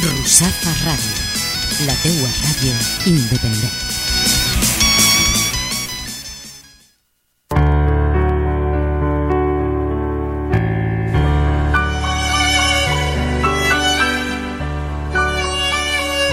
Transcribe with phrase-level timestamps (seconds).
[0.00, 1.12] Rusafa Radio,
[1.84, 2.72] la teua ràdio
[3.04, 3.72] independent.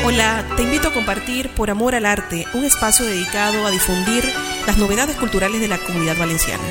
[0.06, 4.24] Hola, te invito a compartir Por Amor al Arte, un espacio dedicado a difundir
[4.68, 6.64] las novedades culturales de la comunidad valenciana.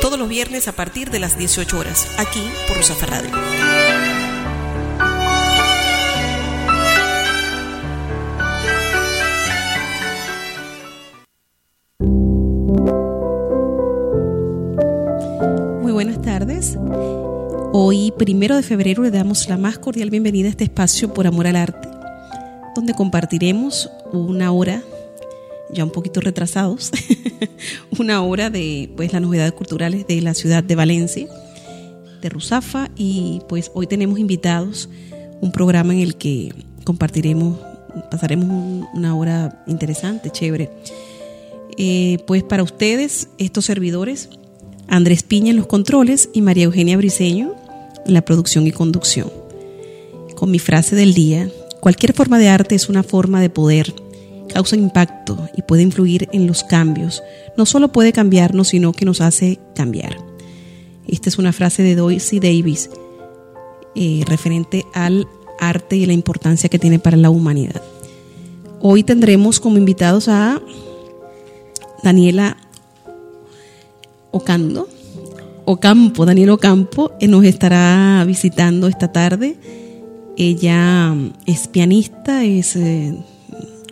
[0.00, 3.61] Todos los viernes a partir de las 18 horas, aquí por Rusafa Radio.
[17.94, 21.46] Hoy, primero de febrero, le damos la más cordial bienvenida a este espacio por amor
[21.46, 21.86] al arte,
[22.74, 24.82] donde compartiremos una hora,
[25.74, 26.90] ya un poquito retrasados,
[27.98, 31.28] una hora de pues, las novedades culturales de la ciudad de Valencia,
[32.22, 34.88] de Rusafa, y pues hoy tenemos invitados
[35.42, 36.50] un programa en el que
[36.84, 37.58] compartiremos,
[38.10, 40.70] pasaremos un- una hora interesante, chévere.
[41.76, 44.30] Eh, pues para ustedes, estos servidores,
[44.88, 47.61] Andrés Piña en los controles y María Eugenia Briceño en
[48.06, 49.30] la producción y conducción.
[50.36, 51.48] Con mi frase del día,
[51.80, 53.94] cualquier forma de arte es una forma de poder,
[54.52, 57.22] causa impacto y puede influir en los cambios.
[57.56, 60.16] No solo puede cambiarnos, sino que nos hace cambiar.
[61.06, 62.90] Esta es una frase de Dorsey Davis
[63.94, 65.26] eh, referente al
[65.60, 67.82] arte y la importancia que tiene para la humanidad.
[68.80, 70.60] Hoy tendremos como invitados a
[72.02, 72.56] Daniela
[74.32, 74.88] Ocando,
[75.64, 79.56] Ocampo, Daniel Ocampo, eh, nos estará visitando esta tarde.
[80.36, 83.14] Ella mm, es pianista, es eh,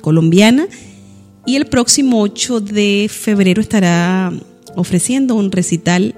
[0.00, 0.66] colombiana
[1.46, 4.32] y el próximo 8 de febrero estará
[4.76, 6.14] ofreciendo un recital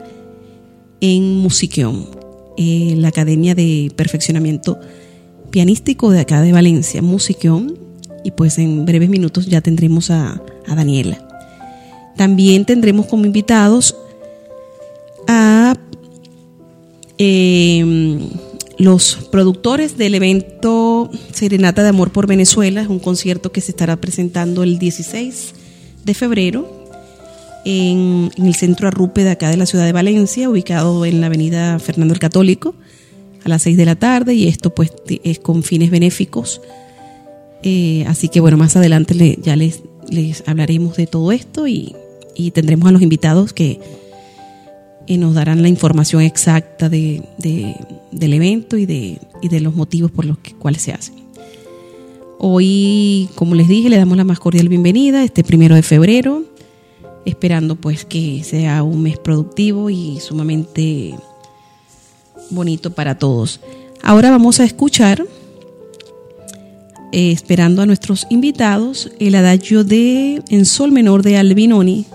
[1.01, 2.07] en Musiqueón,
[2.57, 4.79] eh, la Academia de Perfeccionamiento
[5.51, 7.79] Pianístico de acá de Valencia, Musiqueón,
[8.25, 11.19] y pues en breves minutos ya tendremos a, a Daniela.
[12.17, 13.97] También tendremos como invitados
[15.29, 15.75] a
[17.19, 18.19] eh,
[18.79, 23.97] los productores del evento Serenata de Amor por Venezuela, es un concierto que se estará
[23.97, 25.55] presentando el 16
[26.05, 26.83] de febrero
[27.65, 31.79] en, el centro Arrupe de acá de la ciudad de Valencia, ubicado en la avenida
[31.79, 32.75] Fernando el Católico,
[33.45, 36.61] a las 6 de la tarde, y esto pues es con fines benéficos.
[37.63, 41.95] Eh, así que bueno, más adelante ya les, les hablaremos de todo esto y,
[42.35, 43.79] y tendremos a los invitados que
[45.07, 47.75] eh, nos darán la información exacta de, de-
[48.11, 51.15] del evento y de, y de los motivos por los que, cuales se hacen.
[52.39, 56.43] Hoy, como les dije, le damos la más cordial bienvenida este primero de febrero,
[57.25, 61.15] esperando pues que sea un mes productivo y sumamente
[62.51, 63.61] bonito para todos.
[64.03, 65.25] Ahora vamos a escuchar,
[67.13, 72.07] eh, esperando a nuestros invitados, el adagio de En Sol Menor de Albinoni.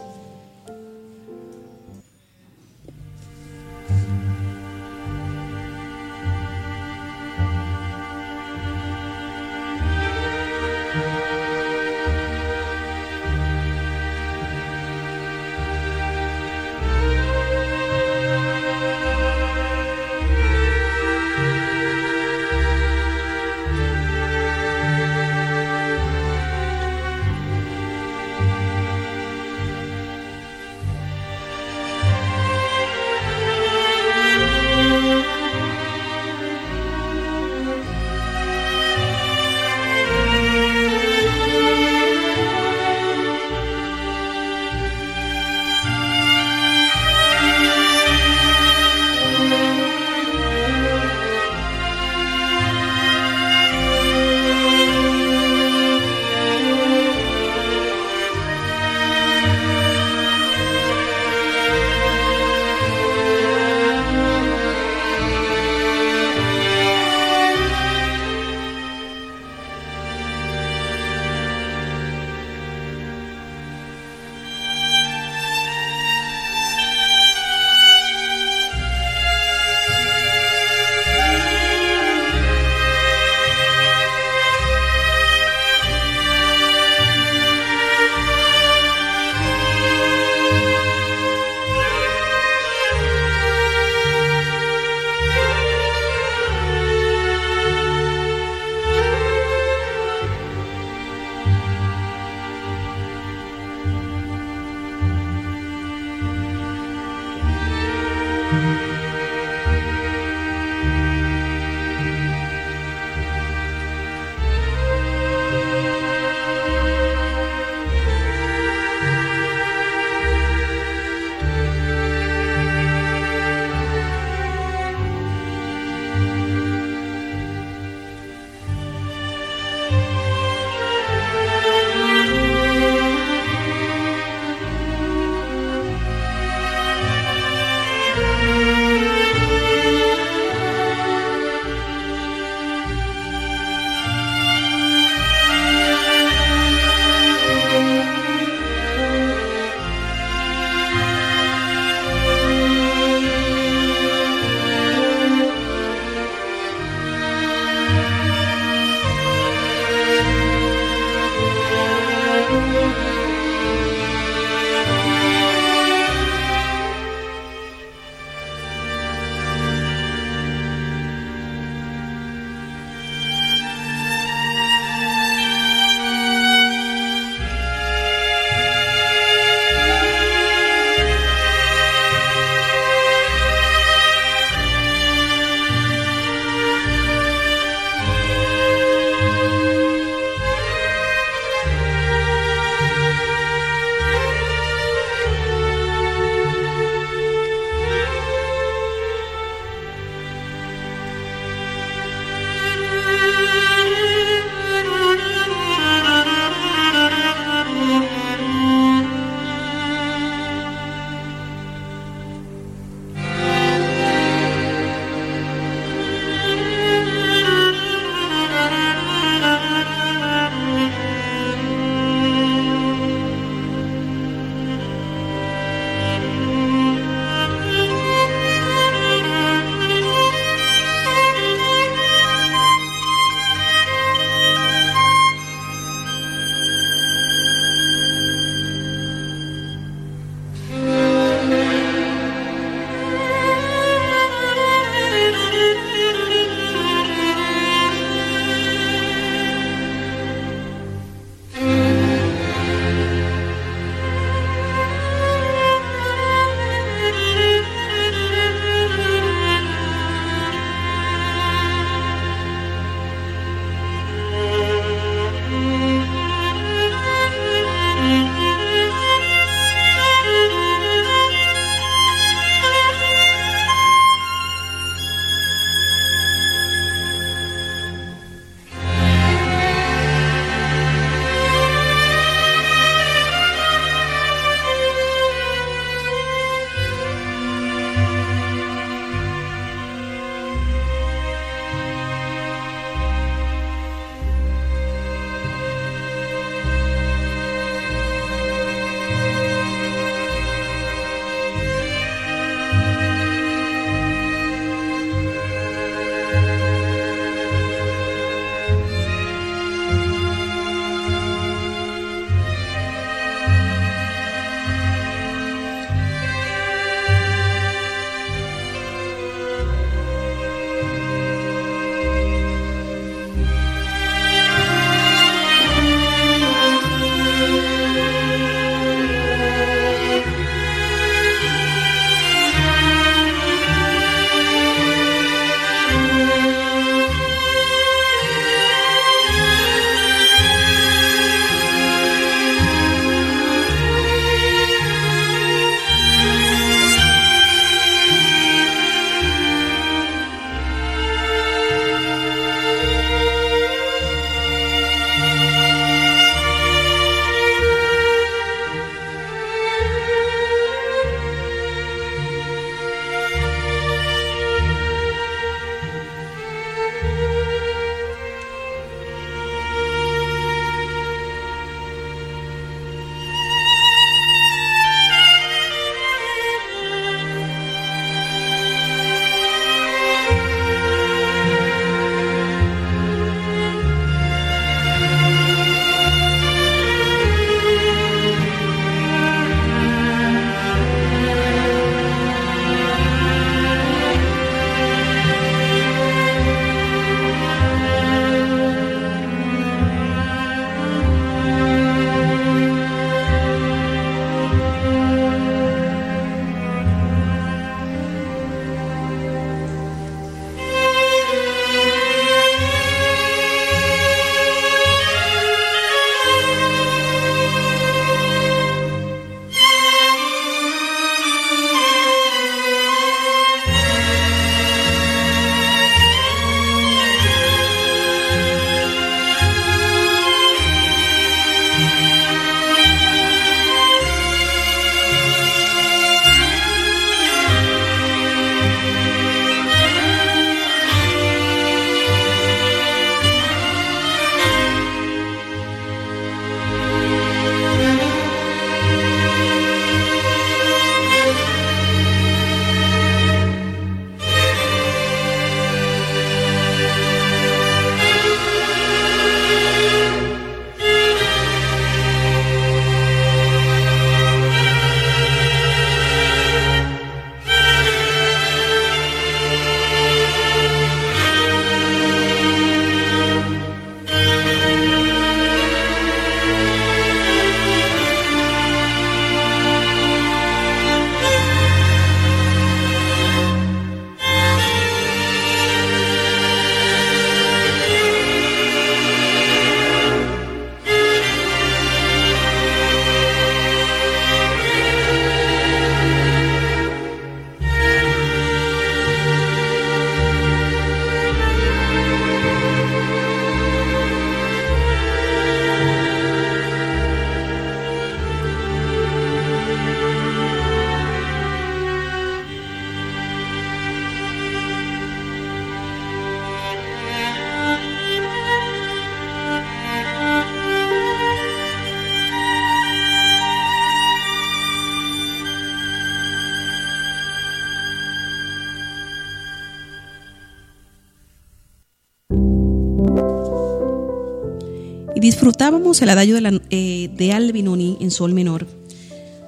[535.48, 538.68] Disfrutábamos el adagio de, la, eh, Albinoni en sol menor.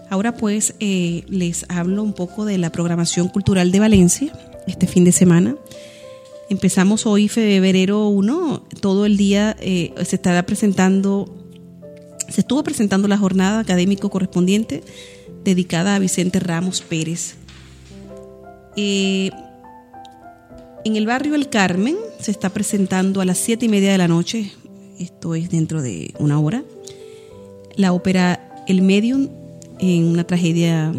[0.09, 4.31] Ahora pues eh, les hablo un poco de la programación cultural de Valencia
[4.65, 5.57] este fin de semana.
[6.49, 11.35] Empezamos hoy febrero 1, todo el día eh, se estará presentando,
[12.29, 14.85] se estuvo presentando la jornada académico correspondiente
[15.43, 17.35] dedicada a Vicente Ramos Pérez.
[18.77, 19.33] En
[20.85, 24.53] el barrio El Carmen se está presentando a las siete y media de la noche,
[24.99, 26.63] esto es dentro de una hora,
[27.75, 29.29] la ópera El Medium
[29.79, 30.93] en una tragedia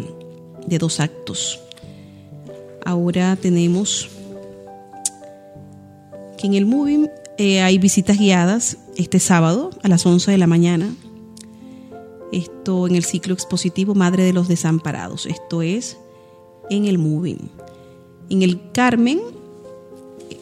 [0.65, 1.59] de dos actos.
[2.83, 4.09] Ahora tenemos
[6.37, 10.47] que en el Moving eh, hay visitas guiadas este sábado a las 11 de la
[10.47, 10.93] mañana.
[12.31, 15.25] Esto en el ciclo expositivo Madre de los Desamparados.
[15.25, 15.97] Esto es
[16.69, 17.51] en el Moving.
[18.29, 19.19] En el Carmen,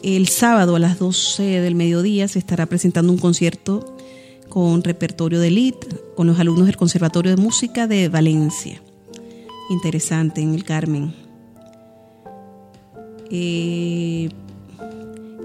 [0.02, 3.96] el sábado a las 12 del mediodía se estará presentando un concierto
[4.48, 8.82] con repertorio de elite con los alumnos del Conservatorio de Música de Valencia.
[9.70, 11.14] Interesante en el Carmen.
[13.30, 14.28] Eh,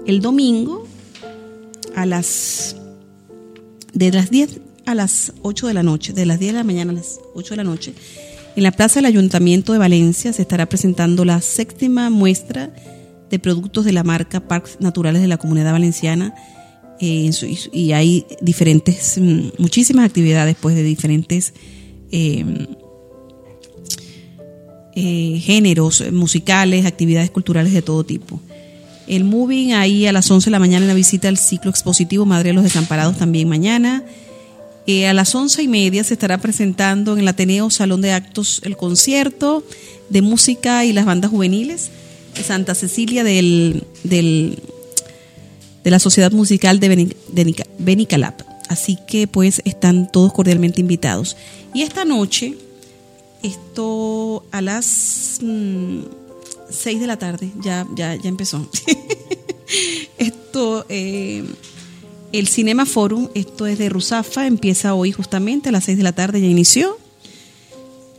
[0.06, 0.86] el domingo
[1.94, 2.76] a las
[3.94, 6.92] de las 10 a las 8 de la noche, de las 10 de la mañana
[6.92, 7.94] a las 8 de la noche,
[8.56, 12.70] en la Plaza del Ayuntamiento de Valencia se estará presentando la séptima muestra
[13.30, 16.34] de productos de la marca Parques Naturales de la Comunidad Valenciana
[17.00, 17.30] eh,
[17.72, 21.52] y hay diferentes, mm, muchísimas actividades pues de diferentes
[22.10, 22.66] em,
[24.94, 28.40] eh, géneros musicales, actividades culturales de todo tipo.
[29.06, 32.24] El Moving ahí a las 11 de la mañana en la visita al ciclo expositivo
[32.24, 34.04] Madre de los Desamparados también mañana.
[34.86, 38.60] Eh, a las once y media se estará presentando en el Ateneo Salón de Actos
[38.64, 39.64] el concierto
[40.08, 41.90] de música y las bandas juveniles
[42.42, 44.58] Santa Cecilia del, del
[45.84, 47.14] de la Sociedad Musical de
[47.78, 48.42] Benicalap.
[48.68, 51.36] Así que pues están todos cordialmente invitados.
[51.72, 52.56] Y esta noche,
[53.42, 58.68] esto a las 6 mm, de la tarde, ya, ya, ya empezó.
[60.18, 60.86] esto...
[60.88, 61.44] Eh,
[62.32, 66.12] el Cinema Forum, esto es de Rusafa, empieza hoy justamente a las 6 de la
[66.12, 66.98] tarde, ya inició.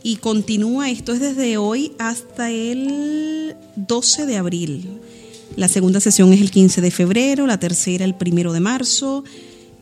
[0.08, 4.88] Y continúa, esto es desde hoy hasta el 12 de abril.
[5.54, 9.22] La segunda sesión es el 15 de febrero, la tercera el 1 de marzo,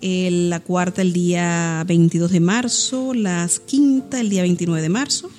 [0.03, 5.31] la cuarta el día 22 de marzo, la quinta el día 29 de marzo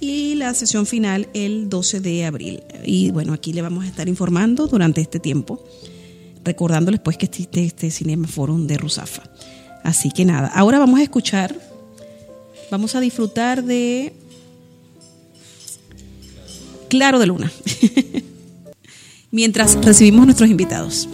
[0.00, 2.62] y la sesión final el 12 de abril.
[2.84, 5.64] Y bueno, aquí le vamos a estar informando durante este tiempo
[6.44, 9.22] recordándoles pues que existe este Cinema Forum de Rusafa.
[9.82, 11.58] Así que nada, ahora vamos a escuchar,
[12.74, 14.12] vamos a disfrutar de
[16.88, 17.52] Claro de Luna,
[19.30, 21.08] mientras recibimos nuestros invitados.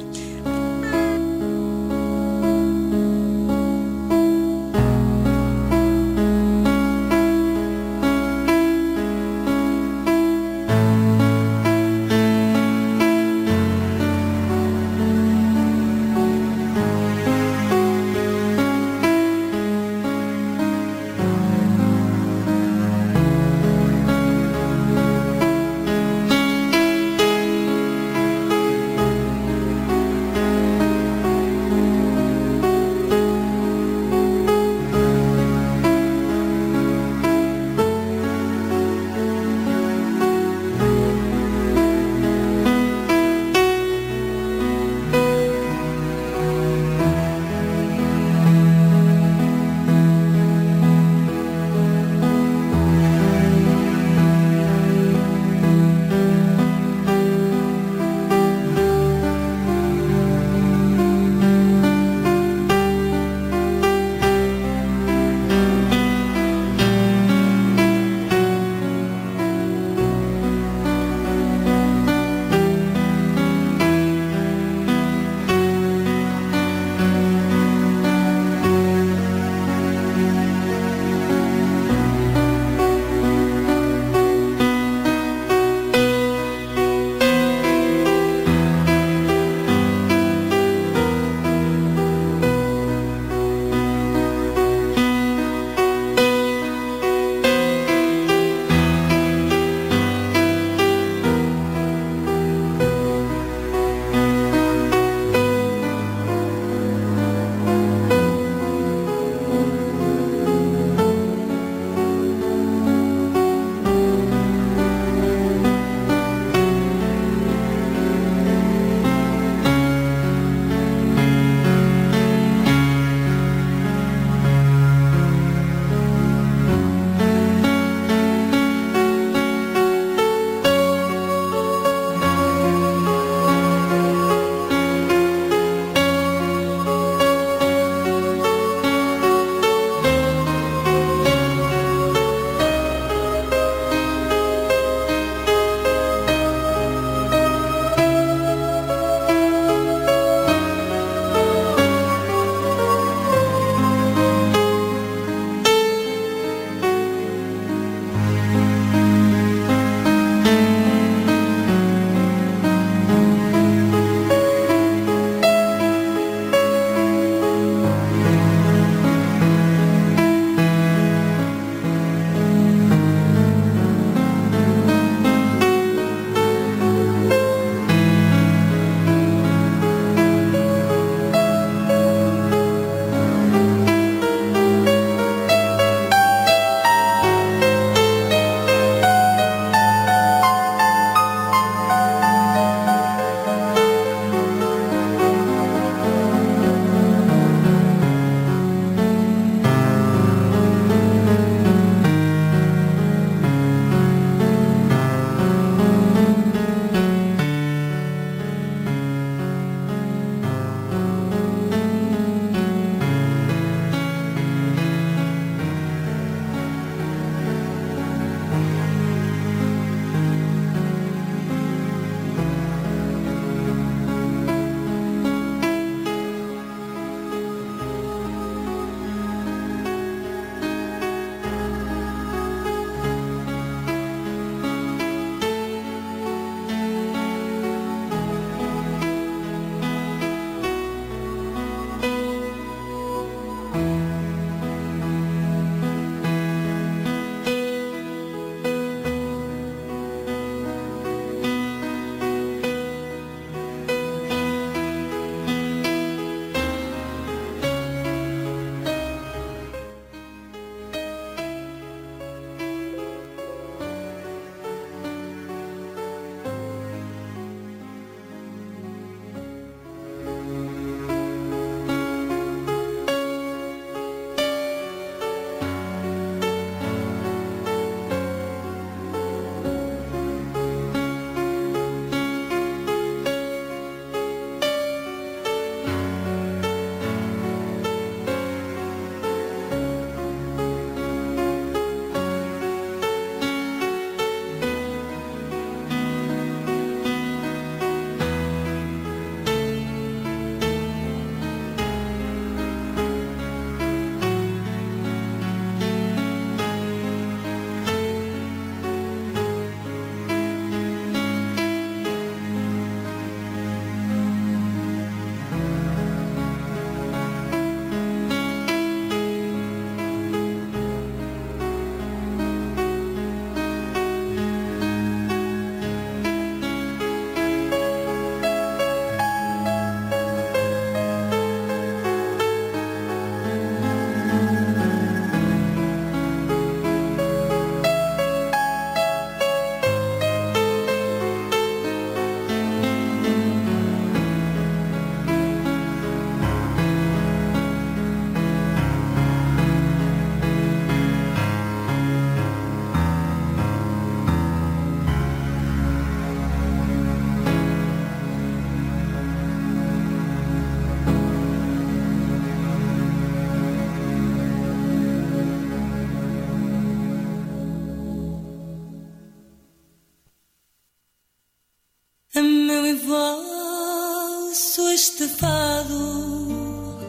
[375.02, 377.00] Este fado.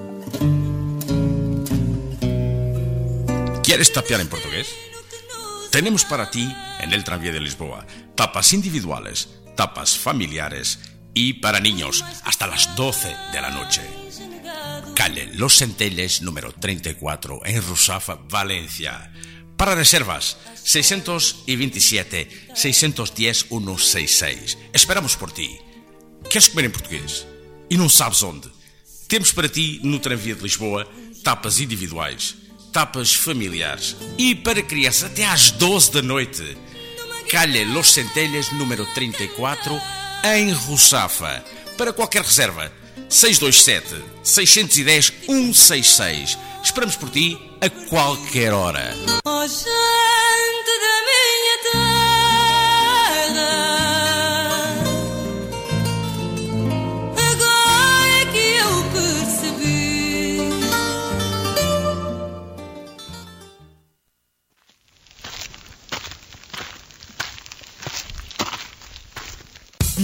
[3.62, 4.69] ¿Quieres tapear en portugués?
[5.71, 9.27] Tenemos para ti en el tranvía de Lisboa tapas individuales,
[9.58, 10.80] tapas familiares
[11.13, 13.82] y para niños hasta las 12 de la noche.
[14.95, 19.12] Calle Los Centelles número 34 en Rusafa, Valencia.
[19.58, 24.58] Para reservas 627 610 166.
[24.71, 25.60] Esperamos por ti.
[26.30, 27.25] Queres comer em português?
[27.71, 28.49] E não sabes onde?
[29.07, 30.86] Temos para ti no Tranvia de Lisboa
[31.23, 32.36] tapas individuais,
[32.73, 36.57] tapas familiares e para criança até às 12 da noite.
[37.29, 39.81] Calha Los Centelhas, número 34,
[40.36, 41.45] em Russafa.
[41.77, 42.69] Para qualquer reserva,
[43.07, 46.38] 627 610 166.
[46.62, 48.93] Esperamos por ti a qualquer hora.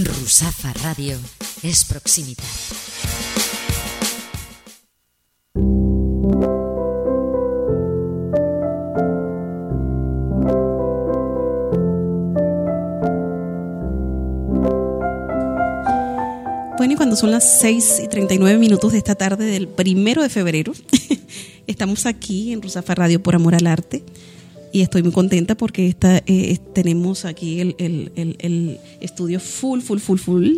[0.04, 1.18] Rusafa Radio
[1.62, 2.44] es proximidad.
[16.76, 20.28] Bueno, y cuando son las 6 y 39 minutos de esta tarde del primero de
[20.28, 20.74] febrero,
[21.66, 24.04] estamos aquí en Rusafa Radio por Amor al Arte
[24.78, 30.18] y estoy muy contenta porque esta, eh, tenemos aquí el, el- estudio full, full, full,
[30.18, 30.48] full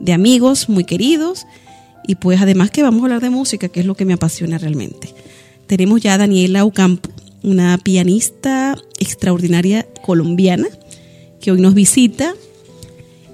[0.00, 1.46] de amigos muy queridos
[2.06, 4.58] y pues además que vamos a hablar de música, que es lo que me apasiona
[4.58, 5.14] realmente.
[5.68, 7.10] Tenemos ya a Daniela Ocampo,
[7.44, 10.66] una pianista extraordinaria colombiana
[11.40, 12.34] que hoy nos visita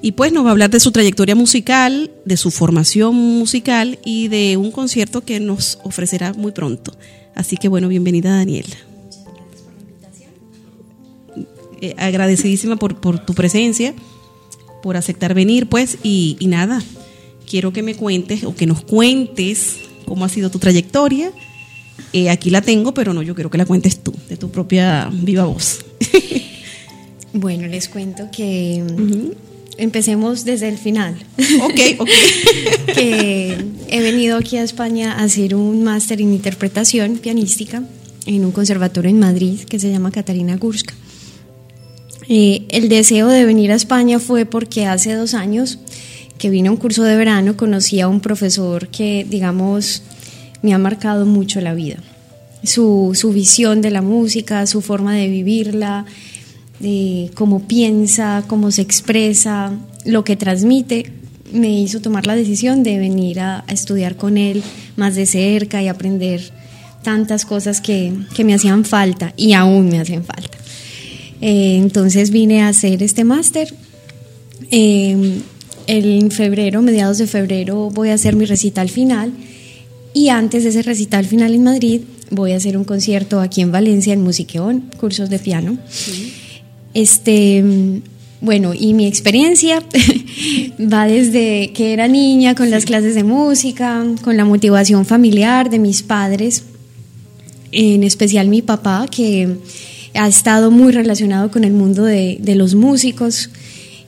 [0.02, 4.28] y pues nos va a hablar de su trayectoria musical, de su formación musical y
[4.28, 6.92] de un concierto que nos ofrecerá muy pronto.
[7.34, 8.76] Así que bueno, bienvenida Daniela.
[11.84, 13.92] Eh, agradecidísima por, por tu presencia,
[14.82, 16.82] por aceptar venir, pues, y, y nada,
[17.46, 21.30] quiero que me cuentes o que nos cuentes cómo ha sido tu trayectoria.
[22.14, 25.10] Eh, aquí la tengo, pero no, yo quiero que la cuentes tú, de tu propia
[25.12, 25.84] viva voz.
[27.36, 28.80] Bueno, les cuento que
[29.76, 31.16] empecemos desde el final.
[31.64, 32.08] ok, ok.
[32.94, 37.82] que he venido aquí a España a hacer un máster en interpretación pianística
[38.26, 40.94] en un conservatorio en Madrid que se llama Catarina Gurska.
[42.28, 45.78] Eh, el deseo de venir a España fue porque hace dos años
[46.38, 50.02] que vine a un curso de verano conocí a un profesor que, digamos,
[50.62, 51.96] me ha marcado mucho la vida.
[52.62, 56.06] Su, visión de la música, su forma de vivirla,
[56.80, 59.72] de cómo piensa, cómo se expresa,
[60.06, 61.12] lo que transmite,
[61.52, 64.62] me hizo tomar la decisión de venir a, a estudiar con él
[64.96, 66.40] más de cerca y aprender
[67.02, 70.58] tantas cosas que, que me hacían falta y aún me hacen falta.
[71.46, 73.74] Eh, entonces vine a hacer este máster.
[74.70, 75.40] Eh,
[75.86, 79.30] en febrero, mediados de febrero, voy a hacer mi recital final
[80.14, 83.72] y antes de ese recital final en Madrid voy a hacer un concierto aquí en
[83.72, 85.76] Valencia en Musiqueón, cursos de piano.
[86.94, 88.00] Este, mm,
[88.40, 89.82] bueno, y mi experiencia
[90.80, 95.78] va desde que era niña con las clases de música, con la motivación familiar de
[95.78, 96.62] mis padres,
[97.70, 99.58] en especial mi papá, que
[100.14, 103.50] ha estado muy relacionado con el mundo de, de los músicos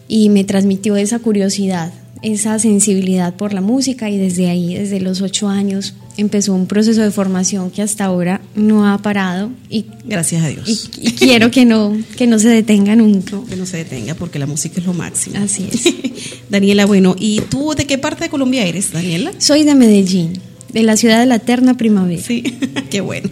[0.09, 1.93] y me transmitió esa curiosidad,
[2.23, 7.03] esa sensibilidad por la música y desde ahí, desde los ocho años, empezó un proceso
[7.03, 10.91] de formación que hasta ahora no ha parado y, Gracias a Dios.
[11.01, 13.39] y- y quiero que no, que no se detenga nunca.
[13.49, 15.37] que no se detenga porque la música es lo máximo.
[15.39, 15.83] Así es.
[16.51, 19.33] Daniela, bueno, ¿y tú de qué parte de Colombia eres, Daniela?
[19.39, 20.41] Soy de Medellín,
[20.73, 22.23] de la ciudad de la eterna primavera.
[22.23, 22.43] Sí,
[22.91, 23.29] qué bueno.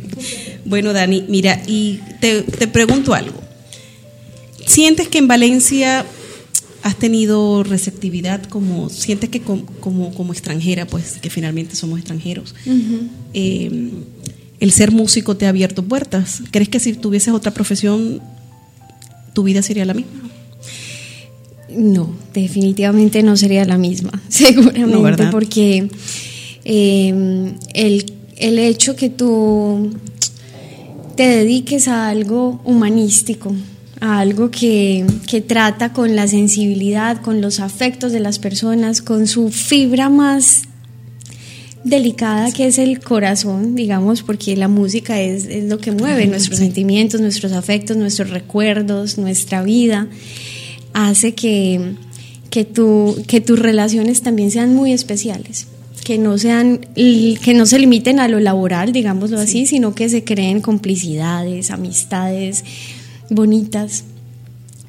[0.64, 3.38] Bueno, Dani, mira, y te, te pregunto algo.
[4.66, 6.06] ¿Sientes que en Valencia
[6.82, 12.54] has tenido receptividad como, sientes que com- como, como extranjera, pues que finalmente somos extranjeros,
[13.34, 13.90] eh,
[14.60, 16.42] el ser músico te ha abierto puertas?
[16.50, 18.20] ¿Crees que si tuvieses otra profesión,
[19.34, 20.30] tu vida sería la misma?
[21.70, 24.86] No, definitivamente no sería la misma, seguramente,
[25.30, 25.88] porque
[26.64, 29.90] eh, el, el hecho que tú
[31.16, 33.54] te dediques a algo humanístico,
[34.00, 39.26] a algo que, que trata con la sensibilidad, con los afectos de las personas, con
[39.26, 40.62] su fibra más
[41.84, 46.58] delicada que es el corazón, digamos, porque la música es, es lo que mueve nuestros
[46.58, 50.08] sentimientos, nuestros afectos, nuestros recuerdos, nuestra vida,
[50.94, 51.94] hace que,
[52.50, 55.66] que, tu, que tus relaciones también sean muy especiales.
[56.04, 60.22] Que no, sean, que no se limiten a lo laboral, digámoslo así, sino que se
[60.22, 62.62] creen complicidades, amistades
[63.30, 64.04] bonitas.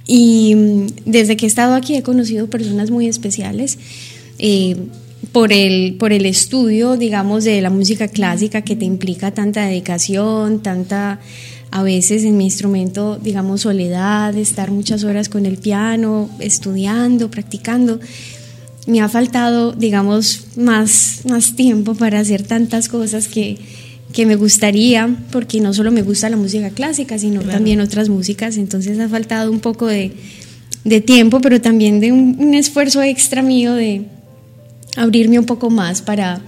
[0.05, 3.79] Y mm, desde que he estado aquí he conocido personas muy especiales.
[4.37, 4.75] eh,
[5.31, 10.61] por el, por el estudio, digamos, de la música clásica que te implica tanta dedicación,
[10.61, 11.19] tanta,
[11.71, 17.99] a veces en mi instrumento, digamos, soledad, estar muchas horas con el piano, estudiando, practicando.
[18.87, 23.57] Me ha faltado, digamos, más, más tiempo para hacer tantas cosas que,
[24.13, 28.57] que me gustaría, porque no solo me gusta la música clásica, sino también otras músicas,
[28.57, 30.13] entonces ha faltado un poco de,
[30.83, 34.05] de tiempo, pero también de un, un esfuerzo extra mío de
[34.95, 36.41] abrirme un poco más para,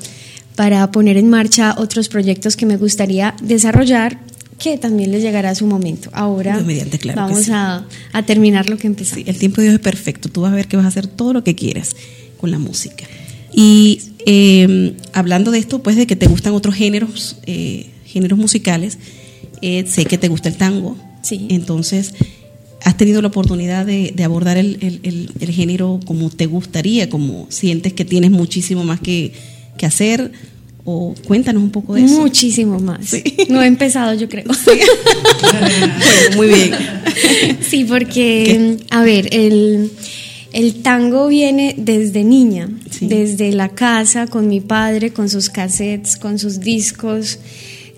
[0.56, 4.20] para poner en marcha otros proyectos que me gustaría desarrollar
[4.58, 6.10] que también les llegará su momento.
[6.14, 7.52] Ahora mediante, claro vamos sí.
[7.54, 9.24] a, a terminar lo que empezamos.
[9.24, 10.30] Sí, el tiempo de Dios es perfecto.
[10.30, 11.96] Tú vas a ver que vas a hacer todo lo que quieras
[12.38, 13.06] con la música.
[13.54, 18.98] Y eh, hablando de esto, pues de que te gustan otros géneros, eh, géneros musicales,
[19.62, 20.96] eh, sé que te gusta el tango.
[21.24, 21.48] Sí.
[21.50, 22.14] Entonces,
[22.84, 27.10] ¿has tenido la oportunidad de, de abordar el, el- el- el género como te gustaría,
[27.10, 29.34] como sientes que tienes muchísimo más que,
[29.78, 30.32] que hacer?
[30.90, 32.22] O cuéntanos un poco de eso.
[32.22, 33.08] Muchísimo más.
[33.10, 33.22] Sí.
[33.50, 34.46] No he empezado, yo creo.
[35.42, 36.72] Bueno, muy bien.
[37.68, 39.92] Sí, porque, a ver, el,
[40.54, 43.08] el tango viene desde niña, Sí.
[43.08, 47.40] desde la casa, con mi padre, con sus cassettes, con sus discos,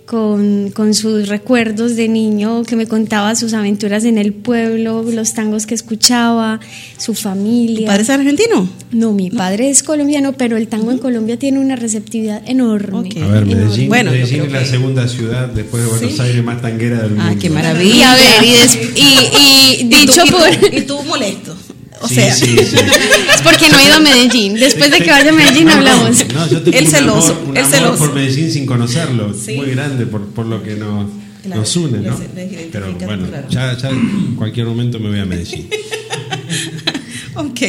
[0.06, 5.36] con, con sus recuerdos de niño, que me contaba sus aventuras en el pueblo, los
[5.36, 6.60] tangos que escuchaba,
[6.98, 7.86] su ¿Tu familia.
[7.86, 8.68] padre es argentino?
[8.92, 13.10] No, mi padre es colombiano, pero el tango en Colombia tiene una receptividad enorme.
[13.22, 16.60] A ver, Medellín, Bueno, Medellín es la que- segunda ciudad después de Buenos Aires más
[16.60, 17.26] tanguera del mundo.
[17.28, 18.12] Ah, qué Y maravilla.
[18.12, 20.50] a ver, y, des- y- y dicho y tú, por...
[20.52, 21.56] y tú- y tú molesto.
[22.02, 22.76] O Sí, sea, sí, sí.
[23.36, 24.54] Es porque no he ido a Medellín.
[24.56, 26.26] Después de que vaya a Medellín No, hablamos.
[26.34, 27.98] No, yo tengo El un celoso, amor, un el amor celoso.
[27.98, 31.10] por Medellín sin conocerlo, muy grande por, por lo que nos,
[31.44, 32.18] Claro, nos une, ¿no?
[32.72, 33.48] Pero bueno, claro.
[33.50, 35.70] ya, ya en cualquier momento me voy a Medellín.
[37.36, 37.62] ok.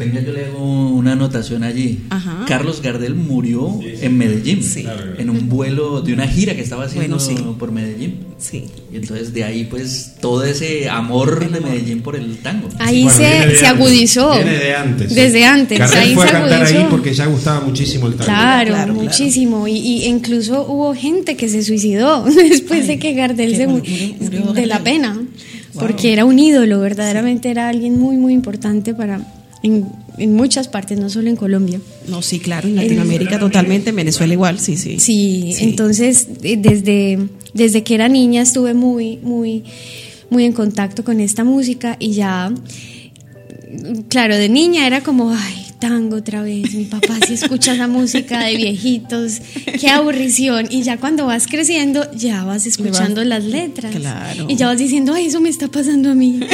[0.00, 2.00] Venga, yo le hago una anotación allí.
[2.10, 2.44] Ajá.
[2.48, 4.84] Carlos Gardel murió en Medellín, Sí.
[5.18, 7.54] en un vuelo de una gira que estaba haciendo Bueno, sí.
[7.58, 8.20] por Medellín.
[8.38, 8.64] Sí.
[8.92, 12.68] Y entonces de ahí pues todo ese amor de Medellín por el tango.
[12.78, 14.32] Ahí Bueno, se, se agudizó.
[14.34, 15.14] Viene de antes.
[15.14, 15.78] Desde antes.
[15.78, 16.78] Gardel ahí fue se a cantar agudizó.
[16.78, 18.24] ahí porque ya gustaba muchísimo el tango.
[18.24, 18.94] Claro, Claro, claro.
[18.94, 19.68] muchísimo.
[19.68, 24.40] Y, y incluso hubo gente que se suicidó después de que Gardel se murió- murió
[24.40, 24.92] murió de la Gardel.
[24.94, 25.20] pena.
[25.78, 29.20] Porque era un ídolo, verdaderamente era alguien muy, muy importante para
[29.62, 29.86] en,
[30.18, 31.80] en muchas partes, no solo en Colombia.
[32.08, 34.98] No, sí, claro, en Latinoamérica totalmente, en Venezuela igual, sí, sí.
[34.98, 35.64] Sí, Sí.
[35.64, 37.18] entonces eh, desde,
[37.54, 39.64] desde que era niña estuve muy, muy,
[40.30, 42.52] muy en contacto con esta música y ya,
[44.08, 48.44] claro, de niña era como, ay, tango otra vez, mi papá sí escucha esa música
[48.44, 49.40] de viejitos,
[49.80, 50.66] qué aburrición.
[50.70, 53.94] Y ya cuando vas creciendo, ya vas escuchando las letras.
[53.96, 54.44] Claro.
[54.46, 56.38] Y ya vas diciendo, ay, eso me está pasando a mí.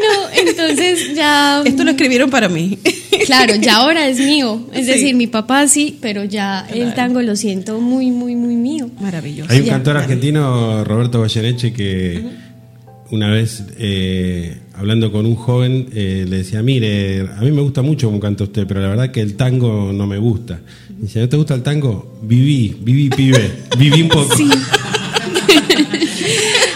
[0.00, 1.62] no, entonces ya...
[1.64, 2.78] Esto lo escribieron para mí.
[3.26, 4.66] Claro, ya ahora es mío.
[4.72, 4.92] Es Sí.
[4.92, 8.90] decir, mi papá sí, pero ya el tango lo siento muy, muy, muy mío.
[9.00, 9.50] Maravilloso.
[9.52, 9.72] Hay un Ya.
[9.72, 12.22] cantor argentino, Roberto Goyeneche, que
[13.10, 17.82] una vez eh, hablando con un joven eh, le decía, mire, a mí me gusta
[17.82, 20.60] mucho como canta usted, pero la verdad que el tango no me gusta.
[20.98, 22.18] Dice, ¿no te gusta el tango?
[22.22, 24.34] Viví, viví pibe, viví un poco.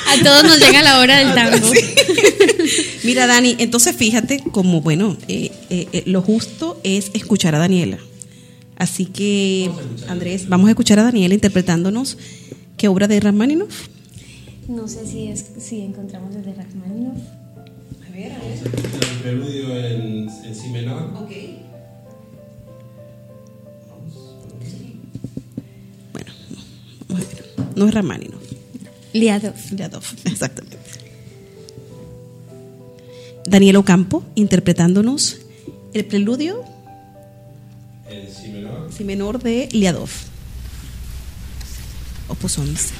[0.08, 1.68] A todos nos llega la hora del tango.
[3.04, 7.98] Mira, Dani, entonces fíjate como, bueno, eh, eh, eh, lo justo es escuchar a Daniela.
[8.76, 9.70] Así que,
[10.08, 12.18] Andrés, vamos a escuchar a Daniela interpretándonos
[12.76, 13.88] qué obra de Rachmaninoff.
[14.68, 17.18] No sé si, es, si encontramos el de Rachmaninoff.
[18.14, 21.12] El preludio en, en si menor.
[26.12, 26.32] Bueno,
[27.08, 27.44] vamos a ver.
[27.76, 28.42] no es Rachmaninoff,
[29.12, 29.54] Liadov.
[29.76, 30.87] Yadov, exactamente.
[33.48, 35.38] Daniel Ocampo interpretándonos
[35.94, 36.62] el preludio
[38.08, 38.92] En si menor.
[38.92, 40.10] si menor de Liadov.
[42.28, 42.94] Opus 11.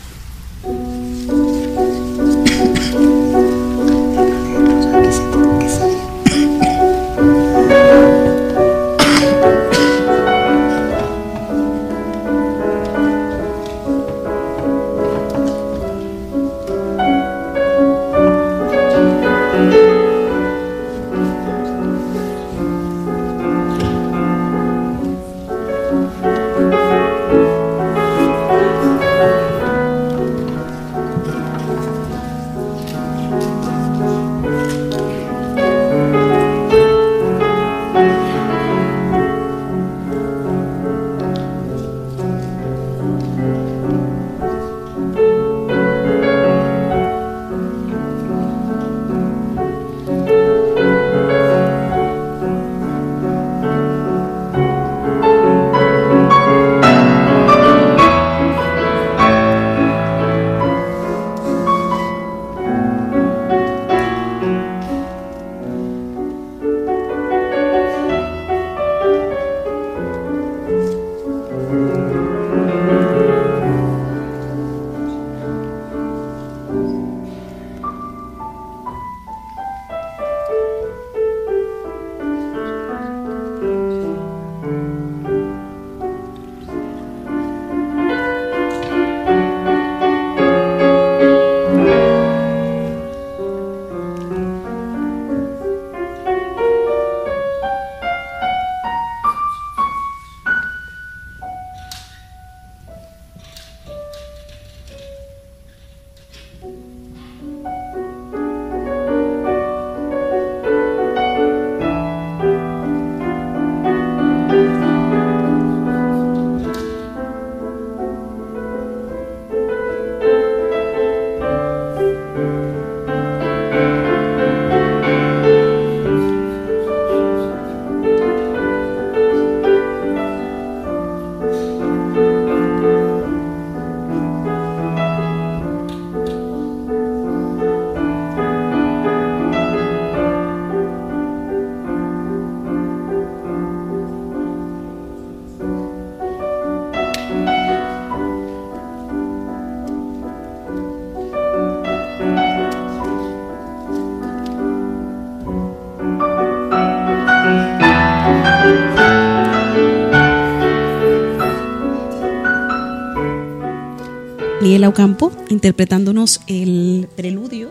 [164.89, 167.71] Daniela Ocampo interpretándonos el preludio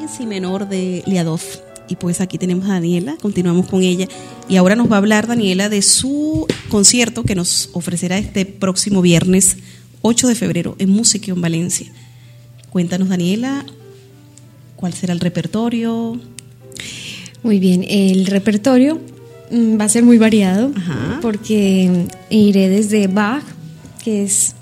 [0.00, 1.40] en si menor de Liadov.
[1.88, 4.06] Y pues aquí tenemos a Daniela, continuamos con ella.
[4.48, 9.00] Y ahora nos va a hablar Daniela de su concierto que nos ofrecerá este próximo
[9.00, 9.56] viernes
[10.02, 11.90] 8 de febrero en Musiquión Valencia.
[12.70, 13.64] Cuéntanos Daniela,
[14.76, 16.20] ¿cuál será el repertorio?
[17.42, 19.00] Muy bien, el repertorio
[19.50, 21.20] mm, va a ser muy variado Ajá.
[21.22, 23.44] porque iré desde Bach,
[24.04, 24.56] que es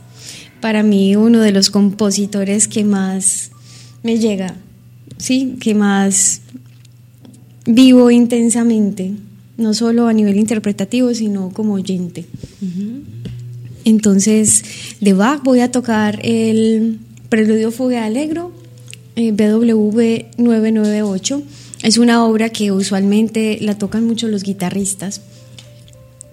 [0.65, 3.51] para mí uno de los compositores que más
[4.03, 4.57] me llega,
[5.19, 6.41] sí, que más
[7.67, 9.13] vivo intensamente,
[9.59, 12.25] no solo a nivel interpretativo, sino como oyente.
[13.85, 14.65] Entonces,
[15.03, 16.99] de Bach voy a tocar el
[17.29, 18.51] Preludio Fuga Alegro,
[19.17, 20.01] eh, BW
[20.39, 21.43] 998.
[21.83, 25.21] Es una obra que usualmente la tocan mucho los guitarristas.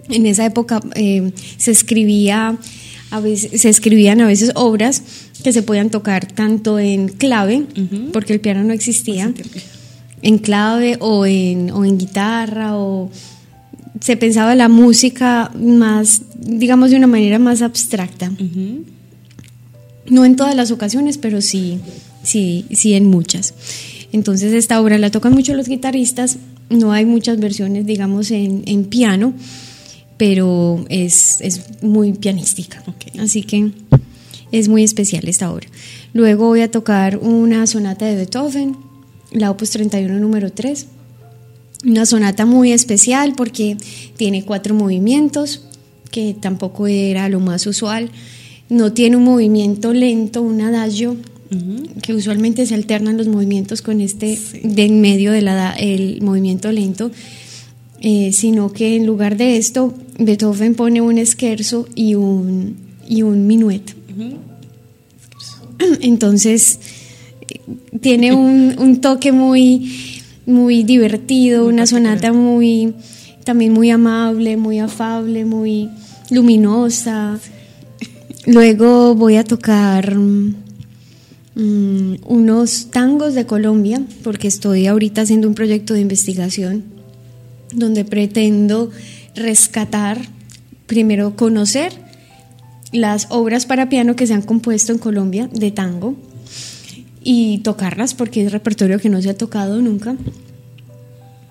[0.08, 2.58] En esa época eh, se escribía
[3.12, 5.02] a veces, se escribían a veces obras
[5.44, 7.66] que se podían tocar tanto en clave,
[8.12, 9.32] porque el piano no existía,
[10.22, 13.10] en clave o en, o en guitarra o
[14.00, 18.32] se pensaba la música más, digamos, de una manera más abstracta.
[20.08, 21.80] No en todas las ocasiones, pero sí,
[22.22, 23.52] sí, sí en muchas.
[24.12, 26.38] Entonces esta obra la tocan mucho los guitarristas,
[26.70, 29.34] no hay muchas versiones, digamos, en, en piano,
[30.22, 32.80] pero es, es muy pianística.
[32.86, 33.18] Ok.
[33.18, 33.72] Así que
[34.52, 35.66] es muy especial esta obra.
[36.12, 38.76] Luego voy a tocar una sonata de Beethoven,
[39.32, 40.86] la opus 31 número 3.
[41.86, 43.76] Una sonata muy especial porque
[44.16, 45.64] tiene cuatro movimientos,
[46.12, 48.08] que tampoco era lo más usual.
[48.68, 51.16] No tiene un movimiento lento, un adagio,
[52.00, 55.48] que usualmente se alternan los movimientos con este de en medio del
[55.78, 57.10] el movimiento lento,
[58.04, 62.74] eh, sino que en lugar de esto, Beethoven pone un esquerzo y un,
[63.08, 63.94] y un minuet.
[66.00, 66.80] Entonces,
[67.48, 67.60] eh,
[68.00, 72.92] tiene un, un toque muy, muy divertido, una sonata muy,
[73.44, 75.88] también muy amable, muy afable, muy
[76.28, 77.38] luminosa.
[78.46, 80.54] Luego voy a tocar mm,
[82.26, 86.91] unos tangos de Colombia, porque estoy ahorita haciendo un proyecto de investigación
[87.72, 88.90] donde pretendo
[89.34, 90.18] rescatar,
[90.86, 91.92] primero conocer
[92.92, 96.14] las obras para piano que se han compuesto en Colombia de tango
[97.24, 100.16] y tocarlas porque es repertorio que no se ha tocado nunca.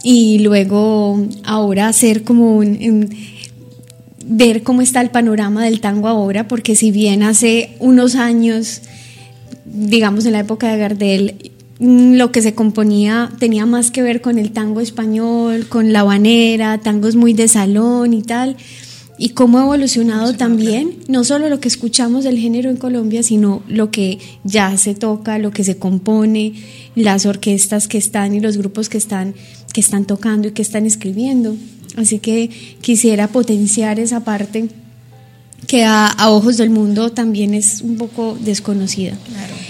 [0.04, 3.10] Y luego ahora hacer como un,
[4.26, 8.82] ver cómo está el panorama del tango ahora, porque si bien hace unos años,
[9.66, 11.52] digamos en la época de Gardel,
[11.82, 16.78] lo que se componía tenía más que ver con el tango español, con la habanera,
[16.78, 18.56] tangos muy de salón y tal,
[19.18, 23.64] y cómo ha evolucionado también, no solo lo que escuchamos del género en Colombia, sino
[23.68, 26.54] lo que ya se toca, lo que se compone,
[26.96, 29.34] las orquestas que están y los grupos que están,
[29.74, 31.56] que están tocando y que están escribiendo.
[31.98, 32.52] Así que
[32.82, 34.70] quisiera potenciar esa parte
[35.68, 39.18] que a, a ojos del mundo también es un poco desconocida.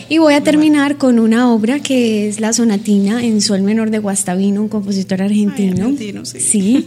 [0.09, 3.99] Y voy a terminar con una obra que es la sonatina en sol menor de
[3.99, 5.83] Guastavino, un compositor argentino.
[5.83, 6.39] argentino, sí.
[6.39, 6.85] Sí.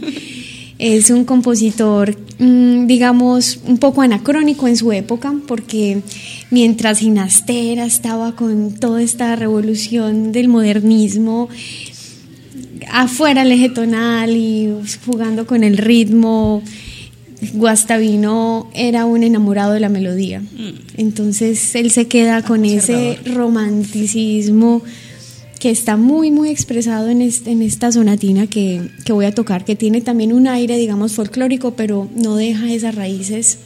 [0.79, 6.03] Es un compositor, mm, digamos, un poco anacrónico en su época, porque
[6.51, 11.49] mientras Ginastera estaba con toda esta revolución del modernismo,
[12.91, 14.75] afuera el eje tonal y
[15.07, 16.63] jugando con el ritmo,
[17.53, 20.43] Guastavino era un enamorado de la melodía.
[20.97, 24.83] Entonces él se queda con ese romanticismo
[25.61, 29.65] que está muy, muy expresado en, este- en esta sonatina que, que voy a tocar,
[29.65, 33.59] que tiene también un aire, digamos, folclórico, pero no deja esas raíces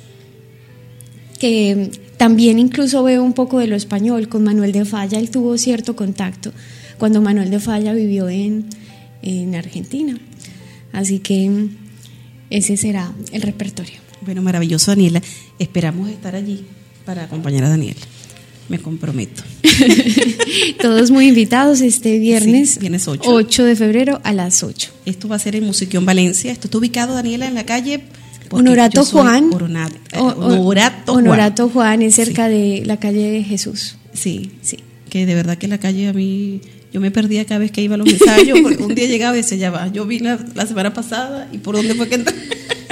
[1.39, 4.29] que también incluso veo un poco de lo español.
[4.29, 6.53] Con Manuel de Falla él tuvo cierto contacto
[6.99, 8.67] cuando Manuel de Falla vivió en,
[9.23, 10.19] en Argentina.
[10.93, 11.69] Así que mm,
[12.51, 13.95] ese será el repertorio.
[14.23, 15.23] Bueno, maravilloso, Daniela.
[15.59, 16.65] Esperamos estar allí
[17.05, 18.01] para acompañar a Daniela.
[18.69, 19.43] Me comprometo.
[20.81, 23.65] Todos muy invitados este viernes, Sí, viernes ocho.
[23.65, 24.91] de febrero a las 8.
[25.07, 26.53] Esto va a ser en Musiquión Valencia.
[26.53, 28.01] Esto está ubicado, Daniela, en la calle
[28.49, 29.51] porque Honorato Juan.
[29.53, 31.27] Eh, Honorato Juan.
[31.27, 33.97] Honorato Juan es cerca de la calle de Jesús.
[34.13, 34.79] Sí, Sí.
[35.11, 36.61] que de verdad que la calle a mí,
[36.93, 39.43] yo me perdía cada vez que iba a los ensayos, porque un día llegaba y
[39.43, 42.35] decía, ya va, yo vi la, la semana pasada y por dónde fue que entré.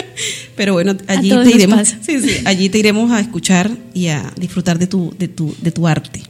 [0.56, 1.98] Pero bueno, allí te iremos, pasa.
[2.00, 5.70] sí, sí, allí te iremos a escuchar y a disfrutar de tu, de tu, de
[5.70, 6.22] tu arte.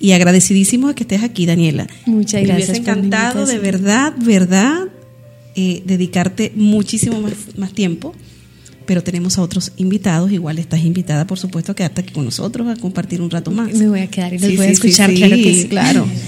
[0.00, 1.86] Y agradecidísimos de que estés aquí, Daniela.
[2.06, 4.88] Muchas Me gracias la encantado, de verdad, verdad,
[5.56, 8.14] eh, dedicarte muchísimo más, más tiempo
[8.88, 10.32] pero tenemos a otros invitados.
[10.32, 13.70] Igual estás invitada, por supuesto, a quedarte aquí con nosotros a compartir un rato más.
[13.74, 15.68] Me voy a quedar y los Sí, voy a escuchar, sí, claro que sí.
[15.68, 16.08] claro.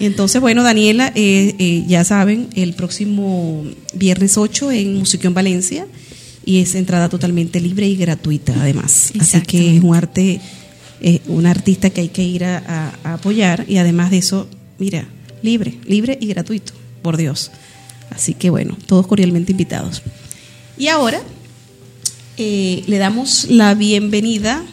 [0.00, 5.86] Y entonces, bueno, Daniela, eh, eh, ya saben, el próximo viernes 8 en Musiquión Valencia
[6.44, 9.12] y es entrada totalmente libre y gratuita, además.
[9.20, 10.40] Así que es un arte,
[11.02, 12.58] eh, un artista que hay que ir a,
[13.04, 14.48] a- a apoyar y además de eso,
[14.78, 15.06] mira,
[15.42, 16.72] libre, libre y gratuito,
[17.02, 17.50] por Dios.
[18.10, 20.02] Así que bueno, todos cordialmente invitados.
[20.78, 21.20] Y ahora
[22.38, 24.64] eh, le damos la bienvenida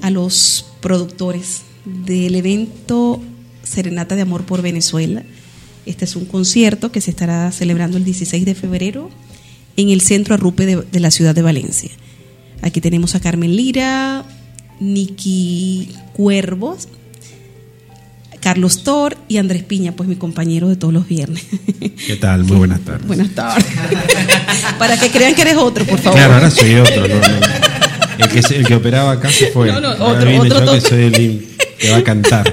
[0.00, 3.20] a los productores del evento
[3.68, 5.22] Serenata de Amor por Venezuela.
[5.86, 9.10] Este es un concierto que se estará celebrando el 16 de febrero
[9.76, 11.90] en el Centro Arrupe de, de la ciudad de Valencia.
[12.62, 14.24] Aquí tenemos a Carmen Lira,
[14.80, 16.88] Niki Cuervos,
[18.40, 21.44] Carlos Thor y Andrés Piña, pues mi compañero de todos los viernes.
[22.06, 22.44] ¿Qué tal?
[22.44, 23.06] Muy buenas tardes.
[23.06, 23.64] Buenas tardes.
[24.78, 26.18] Para que crean que eres otro, por favor.
[26.18, 27.08] Claro, ahora soy otro.
[27.08, 28.24] no, no.
[28.24, 29.68] El, que, se- el que operaba acá se fue.
[29.72, 30.88] No, no, Ahora otro, otro, yo que otro.
[30.88, 31.46] soy el
[31.78, 32.52] que va a cantar.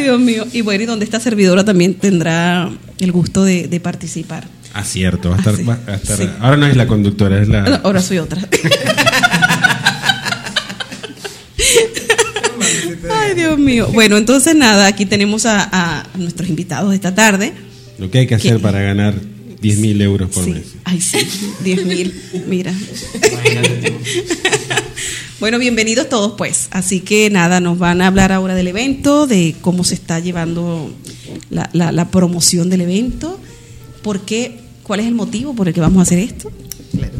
[0.00, 0.46] Ay, Dios mío.
[0.52, 4.46] Y bueno, y donde esta servidora también tendrá el gusto de, de participar.
[4.72, 5.30] Ah, cierto.
[5.30, 6.28] Va a estar, Ah, va a estar- Sí.
[6.40, 7.62] Ahora no es la conductora, es la.
[7.62, 8.40] No, ahora soy otra.
[13.10, 13.88] Ay, Dios mío.
[13.92, 17.52] Bueno, entonces nada, aquí tenemos a, a nuestros invitados de esta tarde.
[17.98, 18.58] Lo que hay que hacer ¿Qué?
[18.60, 19.14] para ganar
[19.60, 20.50] 10 mil euros por Sí.
[20.52, 20.62] mes.
[20.84, 21.18] Ay, sí,
[21.64, 22.14] 10 mil.
[22.48, 22.72] Mira.
[25.40, 26.68] Bueno, bienvenidos todos, pues.
[26.70, 30.90] Así que nada, nos van a hablar ahora del evento, de cómo se está llevando
[31.50, 33.38] la, la- la promoción del evento,
[34.02, 36.50] por qué, cuál es el motivo por el que vamos a hacer esto.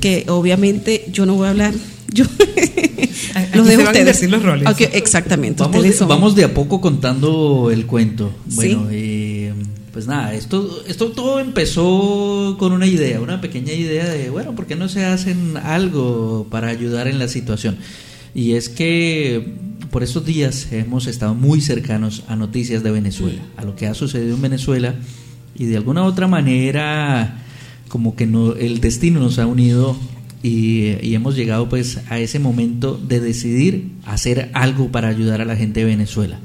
[0.01, 1.75] Que obviamente yo no voy a hablar.
[2.13, 2.25] Yo
[3.35, 3.99] Aquí los se dejo ustedes.
[4.23, 4.69] invertir los roles.
[4.93, 5.63] Exactamente.
[5.63, 8.33] Vamos ustedes de, son- vamos de a poco contando el cuento.
[8.49, 8.57] Sí.
[8.57, 9.53] Bueno, eh,
[9.93, 14.67] pues nada, esto, esto todo empezó con una idea, una pequeña idea de, bueno, ¿por
[14.67, 17.79] qué no se hacen algo para ayudar en la situación?
[18.35, 19.55] Y es que
[19.91, 23.95] por estos días hemos estado muy cercanos a noticias de Venezuela, a lo que ha
[23.95, 24.95] sucedido en Venezuela
[25.57, 27.43] y de alguna otra manera
[27.89, 29.97] como que no, el destino nos ha unido
[30.43, 35.45] y, y hemos llegado pues a ese momento de decidir hacer algo para ayudar a
[35.45, 36.39] la gente de Venezuela.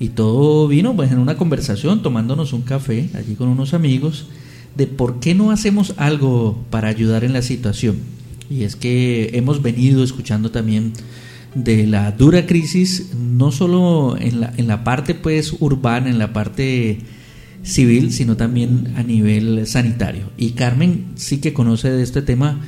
[0.00, 4.26] Y todo vino pues en una conversación, tomándonos un café allí con unos amigos,
[4.74, 7.96] de por qué no hacemos algo para ayudar en la situación.
[8.50, 10.92] Y es que hemos venido escuchando también
[11.54, 16.32] de la dura crisis, no solo en la, en la parte pues urbana, en la
[16.32, 16.98] parte
[17.62, 20.30] civil, sino también a nivel sanitario.
[20.36, 22.60] Y Carmen sí que conoce de este tema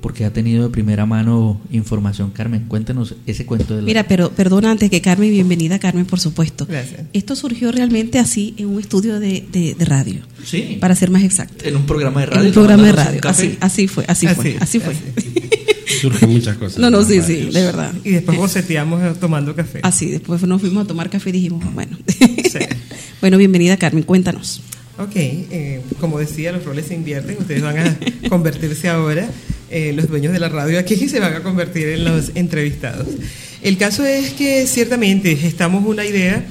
[0.00, 2.30] porque ha tenido de primera mano información.
[2.32, 3.86] Carmen, cuéntenos ese cuento de la...
[3.86, 6.66] Mira, pero perdona antes que Carmen, bienvenida Carmen, por supuesto.
[6.66, 7.02] Gracias.
[7.12, 11.22] Esto surgió realmente así en un estudio de, de- de radio, Sí, para ser más
[11.22, 11.64] exacto.
[11.68, 12.48] en un programa de En radio.
[12.48, 14.94] un programa de radio, así, así fue, así, fue, así fue.
[15.86, 16.78] Surgen muchas cosas.
[16.78, 17.92] No, no, sí, las sí, de verdad.
[18.04, 19.80] Y después boceteamos tomando café.
[19.82, 21.96] Así, después nos fuimos a tomar café y dijimos, bueno.
[22.06, 22.58] Sí.
[23.20, 24.62] bueno, bienvenida Carmen, cuéntanos.
[24.98, 27.36] Ok, eh, como decía, los roles se invierten.
[27.38, 27.96] Ustedes van a
[28.28, 29.28] convertirse ahora,
[29.70, 33.08] eh, los dueños de la radio aquí se van a convertir en los entrevistados.
[33.62, 36.44] El caso es que ciertamente estamos una idea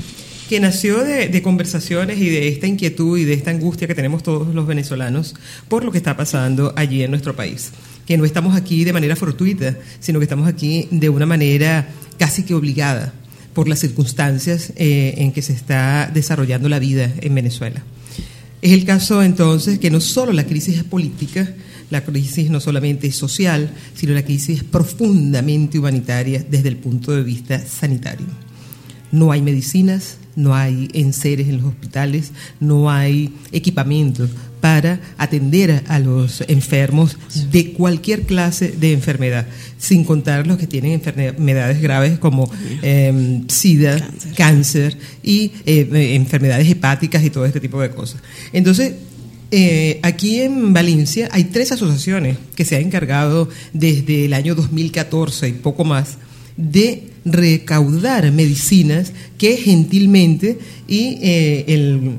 [0.50, 4.24] que nació de, de conversaciones y de esta inquietud y de esta angustia que tenemos
[4.24, 5.36] todos los venezolanos
[5.70, 7.72] por lo que está pasando allí en nuestro país.
[8.06, 11.88] Que no estamos aquí de manera fortuita, sino que estamos aquí de una manera
[12.18, 13.14] casi que obligada
[13.54, 17.84] por las circunstancias eh, en que se está desarrollando la vida en Venezuela.
[18.62, 21.54] Es el caso entonces que no solo la crisis es política,
[21.89, 27.12] la crisis no solamente es social, sino la crisis es profundamente humanitaria desde el punto
[27.12, 28.28] de vista sanitario.
[29.12, 34.28] No hay medicinas, no hay enseres en los hospitales, no hay equipamiento
[34.60, 37.18] para atender a los enfermos
[37.52, 42.50] de cualquier clase de enfermedad, sin contar los que tienen enfermedades graves como
[42.84, 44.34] eh, SIDA, Cáncer.
[44.36, 48.22] cáncer, y eh, eh, enfermedades hepáticas y todo este tipo de cosas.
[48.54, 48.94] Entonces,
[49.54, 55.50] eh, aquí en Valencia hay tres asociaciones que se han encargado desde el año 2014
[55.50, 56.18] y poco más
[56.56, 62.18] de recaudar medicinas que gentilmente y eh, el-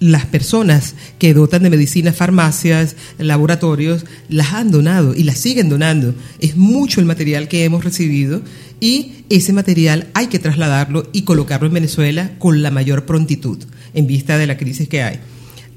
[0.00, 6.14] las personas que dotan de medicinas, farmacias, laboratorios, las han donado y las siguen donando.
[6.40, 8.42] Es mucho el material que hemos recibido
[8.80, 13.58] y ese material hay que trasladarlo y colocarlo en Venezuela con la mayor prontitud
[13.94, 15.20] en vista de la crisis que hay.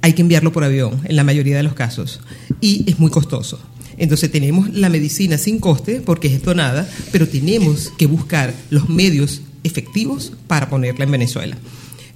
[0.01, 2.19] Hay que enviarlo por avión en la mayoría de los casos
[2.59, 3.59] y es muy costoso.
[3.97, 9.41] Entonces tenemos la medicina sin coste porque es donada, pero tenemos que buscar los medios
[9.63, 11.57] efectivos para ponerla en Venezuela.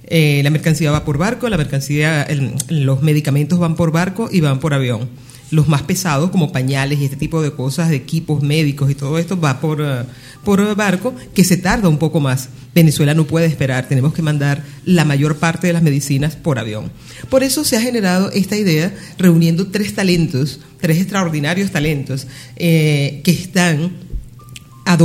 [0.04, 2.26] Eh, la mercancía va por barco, la mercancía,
[2.68, 5.08] los medicamentos van por barco y van por avión.
[5.50, 9.18] los más pesados como pañales y este tipo de cosas, de equipos médicos y todo
[9.18, 10.04] esto va por, eh,
[10.44, 12.48] por barco que se tarda un poco más.
[12.74, 16.90] Venezuela no puede esperar, tenemos que mandar la mayor parte de las medicinas por avión.
[17.28, 22.26] Por eso se ha generado esta idea reuniendo tres talentos, tres extraordinarios talentos
[22.56, 23.92] eh, que están
[24.84, 25.00] ad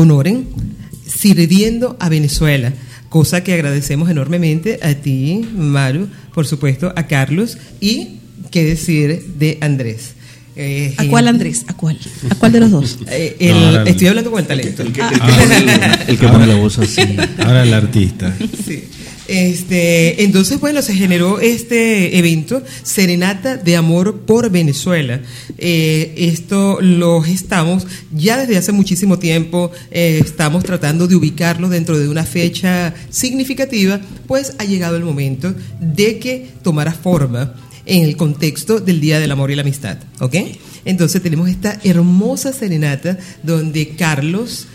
[1.06, 2.74] sirviendo a Venezuela
[3.10, 8.20] cosa que agradecemos enormemente a ti, Maru, por supuesto, a Carlos y
[8.52, 10.17] qué decir de Andrés.
[10.60, 11.66] Eh, ¿A cuál Andrés?
[11.68, 12.00] ¿A cuál?
[12.30, 12.98] ¿A cuál de los dos?
[13.10, 14.82] Eh, el, estoy hablando con el talento.
[14.82, 15.02] El, que,
[16.08, 17.02] el que pone la voz así.
[17.38, 18.36] Ahora el artista.
[18.66, 18.84] Sí.
[19.28, 25.22] Este, entonces, bueno, se generó este evento, Serenata de Amor por Venezuela.
[25.58, 32.00] Eh, esto lo estamos ya desde hace muchísimo tiempo, eh, estamos tratando de ubicarlo dentro
[32.00, 37.56] de una fecha significativa, pues ha llegado el momento de que tomara forma
[37.88, 40.36] en el contexto del Día del Amor y la Amistad, ¿ok?
[40.86, 44.68] Entonces tenemos esta hermosa serenata donde Carlos,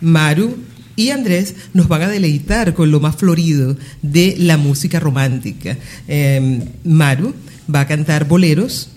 [0.00, 0.56] Maru,
[0.96, 5.78] y Andrés nos van a deleitar con lo más florido de la música romántica.
[6.06, 7.34] Em, Maru
[7.74, 8.90] va a cantar boleros,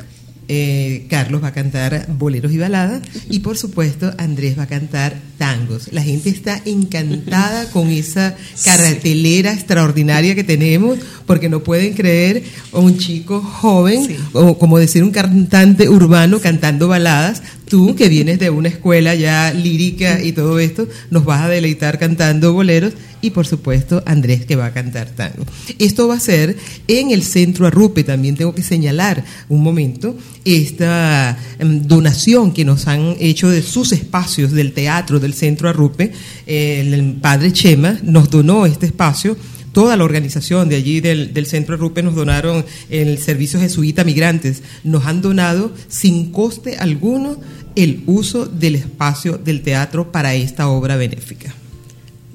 [0.47, 5.15] eh, Carlos va a cantar boleros y baladas y por supuesto Andrés va a cantar
[5.37, 5.91] tangos.
[5.91, 12.97] La gente está encantada con esa cartelera extraordinaria que tenemos porque no pueden creer un
[12.97, 17.41] chico joven o como decir un cantante urbano cantando baladas.
[17.73, 21.97] Tú que vienes de una escuela ya lírica y todo esto, nos vas a deleitar
[21.97, 25.43] cantando boleros y por supuesto Andrés que va a cantar tango.
[25.79, 26.55] Esto va a ser
[26.87, 30.15] en el Centro Arrupe, también tengo que señalar un momento
[30.45, 36.11] esta em, donación que nos han hecho de sus espacios del teatro del Centro Arrupe,
[36.45, 39.35] el padre Chema nos donó este espacio.
[39.71, 44.61] Toda la organización de allí del, del, Centro Arrupe nos donaron el Servicio Jesuita Migrantes,
[44.83, 47.39] nos han donado sin coste alguno
[47.75, 51.53] el uso del espacio del teatro para esta obra benéfica.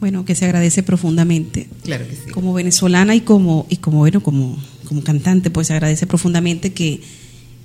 [0.00, 1.68] Bueno, que se agradece profundamente.
[1.82, 2.30] Claro que sí.
[2.30, 7.00] Como venezolana y como, y como bueno, como, como cantante, pues se agradece profundamente que,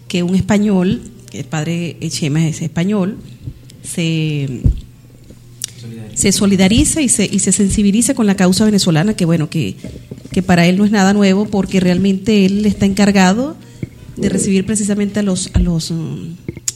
[0.08, 3.18] que un español, que el padre Chema es español,
[3.84, 4.62] se,
[6.16, 9.76] se solidarice y se, y se sensibilice con la causa venezolana, que bueno, que,
[10.32, 13.56] que para él no es nada nuevo, porque realmente él está encargado
[14.18, 16.36] de recibir precisamente a los, a los, mm,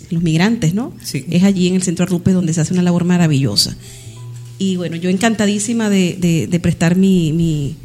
[0.10, 0.93] los migrantes, ¿no?
[1.03, 1.26] Sí.
[1.30, 3.76] Es allí en el Centro Arrupe donde se hace una labor maravillosa.
[4.60, 7.76] Y bueno, yo encantadísima de, de, prestar mi, mi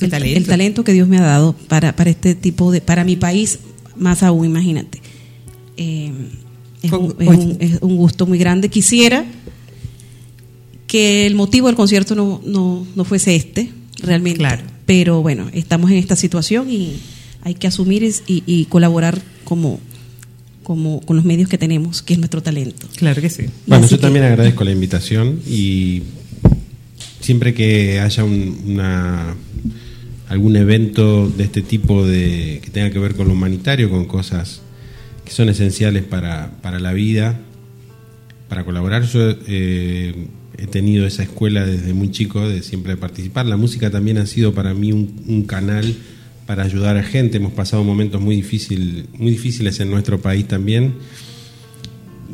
[0.00, 0.38] el, talento.
[0.38, 0.84] el, talento.
[0.84, 3.58] que Dios me ha dado para, para este tipo de, para mi país,
[3.96, 5.02] más aún, imagínate.
[5.76, 6.12] Eh,
[6.82, 8.70] es, un, es, un, es, un, gusto muy grande.
[8.70, 9.26] Quisiera
[10.86, 14.38] que el motivo del concierto no, no, no fuese este, realmente.
[14.38, 14.62] Claro.
[14.86, 16.94] Pero bueno, estamos en esta situación y
[17.42, 19.78] hay que asumir y, y colaborar como,
[20.62, 22.86] como con los medios que tenemos, que es nuestro talento.
[22.96, 23.46] Claro que sí.
[23.66, 24.02] Bueno, yo que...
[24.02, 26.02] también agradezco la invitación y
[27.20, 29.34] siempre que haya un, una
[30.28, 34.62] algún evento de este tipo de que tenga que ver con lo humanitario, con cosas
[35.24, 37.38] que son esenciales para, para la vida,
[38.48, 39.04] para colaborar.
[39.04, 43.44] Yo eh, he tenido esa escuela desde muy chico de siempre participar.
[43.46, 45.94] La música también ha sido para mí un, un canal
[46.52, 47.38] para ayudar a gente.
[47.38, 50.96] Hemos pasado momentos muy, difícil, muy difíciles en nuestro país también.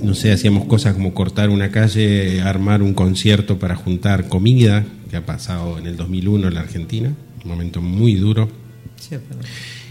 [0.03, 5.19] No sé, hacíamos cosas como cortar una calle, armar un concierto para juntar comida, que
[5.19, 7.14] ha pasado en el 2001 en la Argentina,
[7.45, 8.49] un momento muy duro.
[8.97, 9.41] Sí, pero...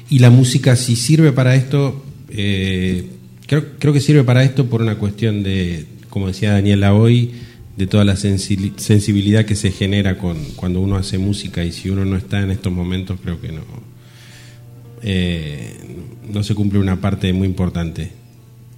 [0.09, 3.07] Y la música, si sirve para esto, eh,
[3.45, 7.31] creo, creo que sirve para esto por una cuestión de, como decía Daniela hoy,
[7.77, 12.03] de toda la sensibilidad que se genera con, cuando uno hace música y si uno
[12.03, 13.61] no está en estos momentos, creo que no,
[15.01, 15.75] eh,
[16.31, 18.11] no se cumple una parte muy importante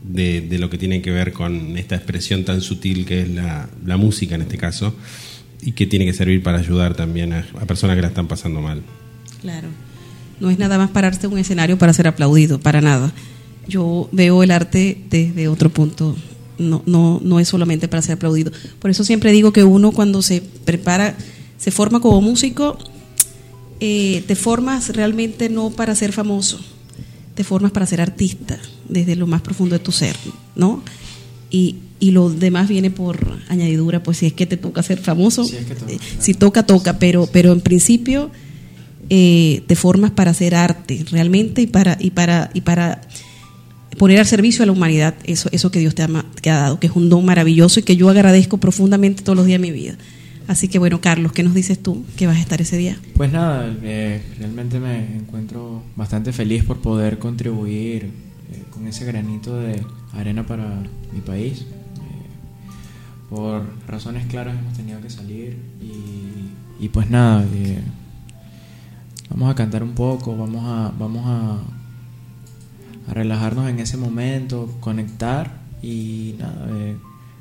[0.01, 3.97] de, lo que tiene que ver con esta expresión tan sutil que es la, la,
[3.97, 4.95] música en este caso
[5.61, 8.61] y que tiene que servir para ayudar también a, a, personas que la están pasando
[8.61, 8.81] mal.
[9.41, 9.67] Claro,
[10.39, 13.11] no es nada más pararse en un escenario para ser aplaudido, para nada.
[13.67, 16.15] Yo veo el arte desde otro punto,
[16.57, 18.51] no, no, no es solamente para ser aplaudido.
[18.79, 21.15] Por eso siempre digo que uno cuando se prepara,
[21.57, 22.77] se forma como músico,
[23.79, 26.59] eh, te formas realmente no para ser famoso,
[27.35, 30.15] te formas para ser artista desde lo más profundo de tu ser,
[30.55, 30.83] ¿no?
[31.49, 35.43] Y, y lo demás viene por añadidura, pues si es que te toca ser famoso,
[35.45, 38.29] si, es que toca, eh, si toca, toca, pero, pero en principio
[39.09, 43.01] eh, te formas para hacer arte realmente y para, y para, y para
[43.97, 46.79] poner al servicio a la humanidad eso, eso que Dios te ha, te ha dado,
[46.79, 49.71] que es un don maravilloso y que yo agradezco profundamente todos los días de mi
[49.71, 49.97] vida.
[50.49, 52.97] Así que bueno, Carlos, ¿qué nos dices tú que vas a estar ese día?
[53.15, 59.55] Pues nada, eh, realmente me encuentro bastante feliz por poder contribuir eh, con ese granito
[59.59, 60.65] de arena para
[61.13, 61.59] mi país.
[61.59, 61.65] Eh,
[63.29, 67.83] por razones claras hemos tenido que salir y, y pues nada, eh,
[69.29, 71.59] vamos a cantar un poco, vamos a, vamos a,
[73.07, 76.67] a relajarnos en ese momento, conectar y nada,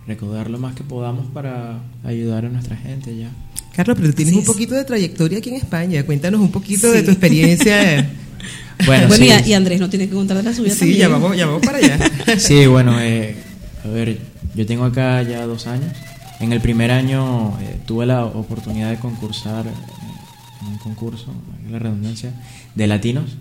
[0.09, 3.31] recaudar lo más que podamos para ayudar a nuestra gente ya.
[3.77, 6.03] Carlos, pero tú tienes Así un poquito de trayectoria aquí en España.
[6.05, 6.97] Cuéntanos un poquito Sí.
[6.97, 8.11] de tu experiencia.
[8.87, 10.99] Bueno, Bueno, sí, y, Andrés no tiene que contar de la suya sí, también.
[11.01, 11.99] ya vamos, ya vamos para allá.
[12.39, 13.35] sí, bueno, eh,
[13.85, 14.21] a ver,
[14.55, 15.93] yo tengo acá ya dos años.
[16.39, 21.35] En el primer año eh, tuve la oportunidad de concursar en un concurso,
[21.69, 22.31] la redundancia,
[22.77, 23.37] de latinos.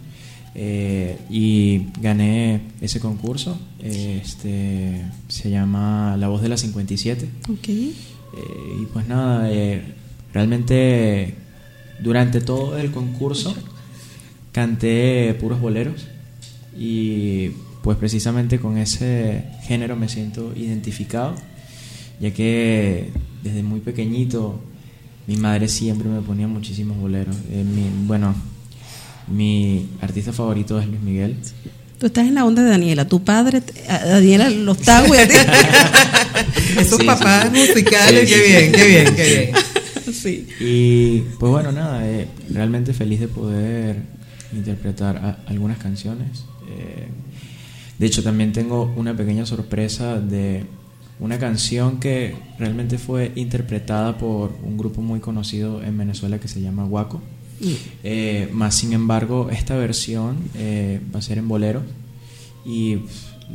[0.59, 3.57] Eh, y gané ese concurso.
[3.79, 7.29] eh, este se llama La Voz de la 57.
[7.49, 7.69] Ok.
[7.69, 7.93] Eh,
[8.81, 9.81] y pues nada, eh,
[10.33, 11.35] realmente
[12.03, 13.55] durante todo el concurso
[14.51, 16.07] canté puros boleros
[16.77, 17.49] y
[17.83, 21.35] pues precisamente con ese género me siento identificado,
[22.19, 23.11] ya que
[23.43, 24.59] desde muy pequeñito
[25.27, 27.35] mi madre siempre me ponía muchísimos boleros.
[27.49, 28.35] Mi- bueno,
[29.27, 31.35] mi artista favorito es Luis Miguel.
[31.99, 33.07] Tú estás en la onda de Daniela.
[33.07, 35.17] Tu padre, a Daniela los tagos.
[36.77, 37.59] Esos Sí, papás sí.
[37.59, 38.71] musicales, Sí, qué sí, bien, sí.
[38.71, 39.23] qué bien, qué
[40.05, 40.13] bien.
[40.13, 40.47] sí.
[40.59, 43.97] Y pues bueno, nada, eh, realmente feliz de poder
[44.53, 46.45] interpretar a- algunas canciones.
[46.69, 47.07] Eh,
[47.97, 50.65] de hecho, también tengo una pequeña sorpresa de
[51.19, 56.61] una canción que realmente fue interpretada por un grupo muy conocido en Venezuela que se
[56.61, 57.21] llama Guaco.
[58.03, 61.81] Eh, más sin embargo, esta versión eh, va a ser en bolero.
[62.65, 62.99] Y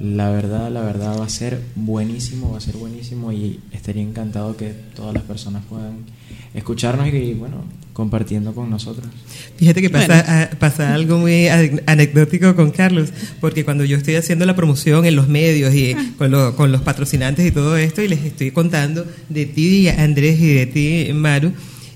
[0.00, 3.32] la verdad, la verdad va a ser buenísimo, va a ser buenísimo.
[3.32, 5.98] Y estaría encantado que todas las personas puedan
[6.54, 9.06] escucharnos y bueno, compartiendo con nosotros.
[9.56, 14.16] Fíjate que pasa, ah, pasa algo muy ane- anecdótico con Carlos, porque cuando yo estoy
[14.16, 18.02] haciendo la promoción en los medios y con, lo- con los patrocinantes y todo esto,
[18.02, 21.52] y les estoy contando de ti, Andrés, y de ti, Maru,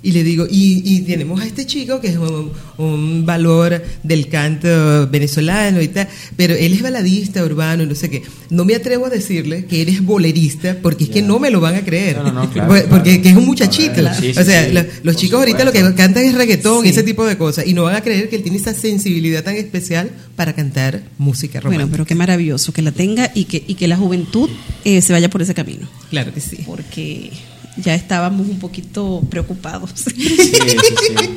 [0.06, 4.28] y le digo, y, y tenemos a este chico que es un, un valor del
[4.28, 8.22] canto venezolano y tal, pero él es baladista urbano no sé qué.
[8.50, 11.74] No me atrevo a decirle que eres bolerista porque es que no me lo van
[11.74, 12.18] a creer.
[12.18, 13.22] No, no, no, claro, Porque- Porque claro.
[13.22, 13.94] que es un muchachito.
[13.94, 16.90] Claro, sí, sí, o sea, sí, los chicos ahorita lo que cantan es reggaetón y
[16.90, 17.66] ese tipo de cosas.
[17.66, 21.60] Y no van a creer que él tiene esa sensibilidad tan especial para cantar música
[21.60, 21.92] Bueno, romántica.
[21.92, 24.48] pero qué maravilloso que la tenga y que, y que la juventud
[24.84, 25.88] eh, se vaya por ese camino.
[26.10, 26.58] Claro que sí.
[26.66, 27.32] Porque
[27.76, 29.90] ya estábamos un poquito preocupados.
[29.94, 30.54] Sí, sí, sí.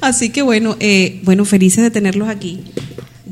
[0.00, 2.60] Así que bueno, eh, bueno, felices de tenerlos aquí.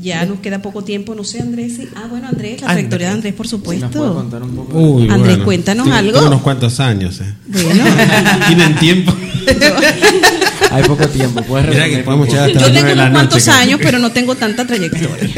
[0.01, 1.73] Ya nos queda poco tiempo, no sé, Andrés.
[1.95, 2.89] Ah, bueno, Andrés, la Andrés.
[2.89, 4.15] trayectoria de Andrés, por Si nos puede supuesto.
[4.15, 4.79] contar un poco.
[4.79, 5.45] Uy, Andrés, bueno.
[5.45, 6.25] cuéntanos algo.
[6.25, 7.33] unos cuantos años, ¿eh?
[7.47, 7.83] Bueno,
[8.47, 9.13] ¿Tienen tiempo?
[10.71, 13.79] Hay poco tiempo, puedes Mirá que podemos llegar hasta yo tengo unos cuantos noche, años,
[13.83, 15.29] pero no tengo tanta trayectoria.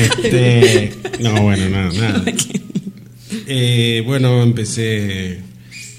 [0.00, 2.24] Este, no, bueno, nada, nada.
[3.46, 5.40] Eh, bueno, empecé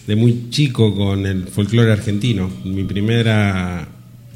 [0.08, 2.50] de muy chico con el folclore argentino.
[2.64, 3.88] Mi primera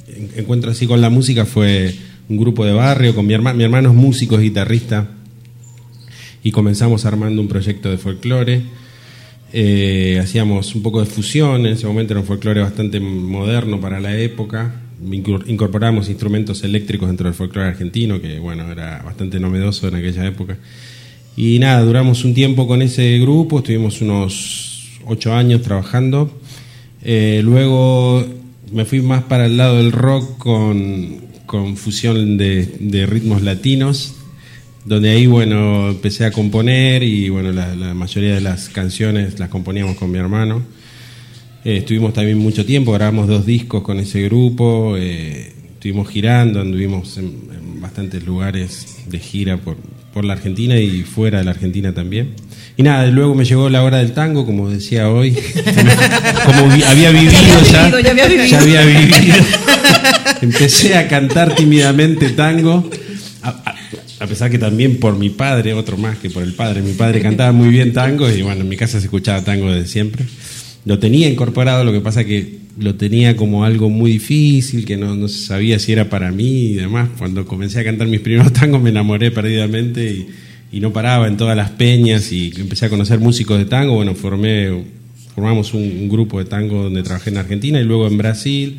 [0.07, 1.95] en- encuentro así con la música fue
[2.27, 3.55] un grupo de barrio con mi hermano.
[3.57, 5.07] Mi hermano es músico, es guitarrista.
[6.43, 8.63] Y comenzamos armando un proyecto de folclore.
[9.53, 13.99] Eh, hacíamos un poco de fusión, en ese momento era un folclore bastante moderno para
[13.99, 14.81] la época.
[15.09, 20.25] Incor- Incorporamos instrumentos eléctricos dentro del folclore argentino, que bueno, era bastante novedoso en aquella
[20.25, 20.57] época.
[21.37, 26.31] Y nada, duramos un tiempo con ese grupo, estuvimos unos ocho años trabajando.
[27.03, 28.25] Eh, luego
[28.73, 34.15] me fui más para el lado del rock con, con fusión de ritmos latinos,
[34.87, 39.49] donde ahí, bueno, empecé a componer y, bueno, la, la mayoría de las canciones las
[39.49, 40.63] componíamos con mi hermano.
[41.65, 47.17] Eh, estuvimos también mucho tiempo, grabamos dos discos con ese grupo, eh, estuvimos girando, anduvimos
[47.17, 49.75] en, en bastantes lugares de gira por,
[50.13, 52.29] por la Argentina y fuera de la Argentina también.
[52.77, 55.31] Y nada, luego me llegó la hora del tango, como decía hoy,
[56.45, 59.35] como vi- había vivido Ya ya, había vivido, ya había vivido.
[60.41, 62.89] Empecé a cantar tímidamente tango,
[64.19, 67.21] a, pesar que también por mi padre, otro más que por el padre, mi padre
[67.21, 70.25] cantaba muy bien tango y bueno, en mi casa se escuchaba tango desde siempre.
[70.85, 75.15] Lo tenía incorporado, lo que pasa que lo tenía como algo muy difícil, que no,
[75.15, 77.09] no sabía si era para mí y demás.
[77.17, 80.27] Cuando comencé a cantar mis primeros tangos me enamoré perdidamente y,
[80.71, 83.95] y no paraba en todas las peñas y empecé a conocer músicos de tango.
[83.95, 84.83] Bueno, formé,
[85.33, 88.77] formamos un, un grupo de tango donde trabajé en Argentina y luego en Brasil.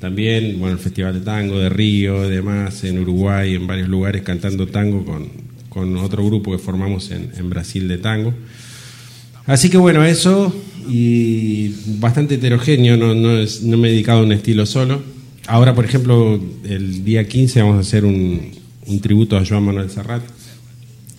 [0.00, 4.66] También, bueno, el Festival de Tango de Río, demás, en Uruguay, en varios lugares cantando
[4.66, 5.28] tango con,
[5.68, 8.34] con otro grupo que formamos en, en Brasil de tango.
[9.46, 10.54] Así que bueno, eso
[10.88, 15.02] y bastante heterogéneo, no, no, no me he dedicado a un estilo solo.
[15.46, 18.52] Ahora, por ejemplo, el día 15 vamos a hacer un,
[18.86, 20.22] un tributo a Joan Manuel Serrat,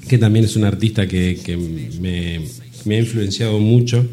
[0.07, 2.41] que también es un artista que, que me,
[2.85, 4.05] me ha influenciado mucho.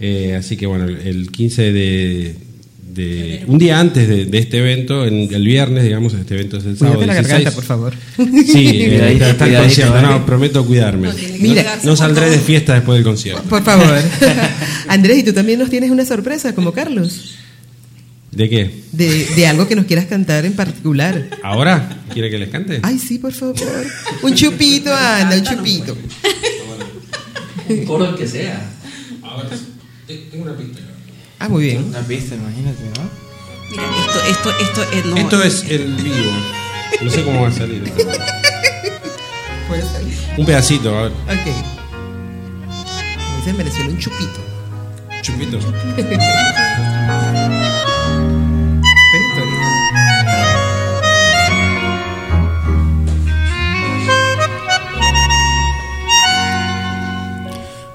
[0.00, 2.34] Eh, así que bueno, el 15 de,
[2.94, 6.64] de- un día antes de, de este evento, en, el viernes, digamos, este evento es
[6.64, 6.96] el sábado.
[6.98, 7.28] Cuídate la 16.
[7.28, 7.94] garganta, por favor.
[8.46, 10.00] Sí, eh, está el concierto.
[10.02, 11.10] No, prometo cuidarme.
[11.38, 11.76] Mira.
[11.82, 13.42] no, no saldré de fiesta después del concierto.
[13.44, 13.94] Por favor.
[14.88, 17.34] Andrés, ¿y tú también nos tienes una sorpresa, como Carlos?
[18.30, 18.82] ¿De qué?
[18.92, 21.28] De, de algo que nos quieras cantar en particular.
[21.42, 22.02] ¿Ahora?
[22.12, 22.80] ¿Quiere que les cante?
[22.82, 23.56] Ay, sí, por favor.
[24.22, 25.96] Un chupito, anda, un chupito.
[27.68, 28.70] Un coro el que sea.
[30.30, 30.80] tengo una pista.
[31.38, 31.84] Ah, muy bien.
[31.84, 33.08] Una pista, imagínate, ¿no?
[33.70, 33.84] Mira,
[34.28, 36.32] esto, esto, esto, eh, no, Esto es el vivo.
[37.02, 37.84] No sé cómo va a salir.
[39.68, 40.02] Puede ser.
[40.36, 41.12] Un pedacito, a ver.
[41.12, 41.46] Ok.
[43.46, 44.40] En Venezuela, un chupito.
[45.22, 45.58] Chupito.
[45.58, 46.18] Perfecto.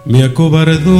[0.05, 0.99] Me acobardó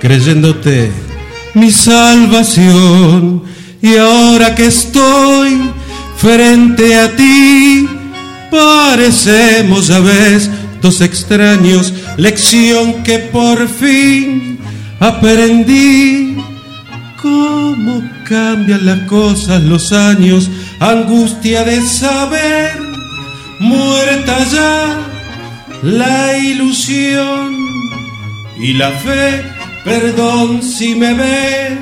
[0.00, 0.90] creyéndote
[1.54, 3.42] mi salvación.
[3.80, 5.60] Y ahora que estoy
[6.16, 7.88] frente a ti,
[8.50, 10.50] parecemos a veces
[10.82, 14.58] dos extraños, lección que por fin
[15.00, 16.36] aprendí.
[17.22, 22.78] Cómo cambian las cosas, los años, angustia de saber,
[23.58, 25.08] muerta ya
[25.82, 27.56] la ilusión
[28.60, 29.44] y la fe,
[29.84, 31.78] perdón si me ves,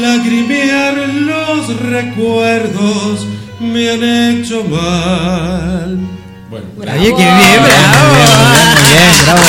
[0.00, 3.26] lagrimear los recuerdos
[3.60, 4.02] me han
[4.38, 5.98] hecho mal.
[6.50, 8.14] Bueno, Oye, qué bien, bravo.
[8.14, 9.40] Muy bien, bravo.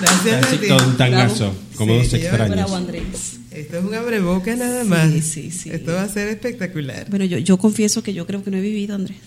[0.00, 0.56] Gracias a ti.
[0.56, 2.56] Necesito un tangazo, como Sí, dos extraños.
[2.56, 3.04] Bravo, Andrés.
[3.50, 5.10] Esto es un abreboca nada más.
[5.10, 5.70] Sí, sí, sí.
[5.70, 7.06] Esto va a ser espectacular.
[7.08, 9.18] Bueno, yo, yo confieso que yo creo que no he vivido, Andrés.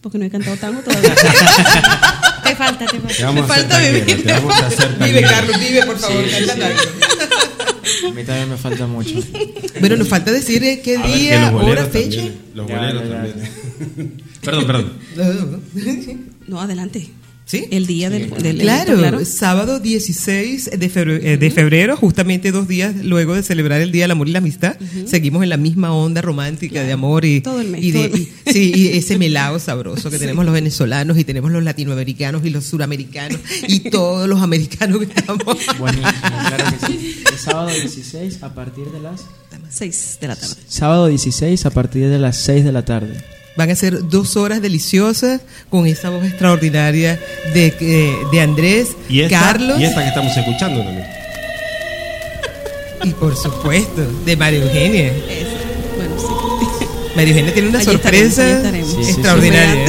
[0.00, 1.14] Porque no he cantado tango todavía.
[2.60, 3.24] te falta, te Te falta.
[3.26, 4.22] vamos Me a falta vivir.
[4.24, 5.22] te vamos a hacer Vive.
[5.22, 8.06] Carlos, vive, por favor, Sí, sí.
[8.06, 9.14] A mí también me falta mucho.
[9.80, 12.22] Bueno, nos falta decir eh, qué A ver, día, los hora, fecha.
[12.54, 13.32] Los Ya, boleros ya, ya.
[13.32, 14.22] también.
[14.44, 14.92] perdón, perdón.
[16.46, 17.10] No, adelante.
[17.50, 17.64] ¿Sí?
[17.72, 22.68] El día del, del Claro, evento, sábado 16 de febrero, eh, de febrero, justamente dos
[22.68, 24.76] días luego de celebrar el Día del Amor y la Amistad,
[25.06, 28.14] seguimos en la misma onda romántica de amor y, Todo el mes, y de- todo
[28.16, 28.28] el mes.
[28.46, 32.50] y- sí, y ese melao sabroso que tenemos los venezolanos y tenemos los latinoamericanos y
[32.50, 35.44] los suramericanos y todos los americanos que estamos.
[35.76, 37.22] Buenísimo, claro que sí.
[37.32, 39.22] El sábado 16 a partir de las...
[39.70, 40.54] 6 de la tarde.
[40.68, 43.14] Sábado 16 a partir de las 6 de la tarde.
[43.56, 47.18] Van a ser dos horas deliciosas con esa voz extraordinaria
[47.52, 51.06] de, eh, de Andrés, Y esta, Carlos y esta que estamos escuchando también.
[53.04, 55.08] y por supuesto de María Eugenia.
[55.08, 55.50] Eso.
[55.96, 56.86] Bueno, sí.
[57.16, 58.90] María Eugenia tiene una Allí sorpresa allí estaremos.
[58.90, 59.10] Sí, sí, sí.
[59.12, 59.84] extraordinaria.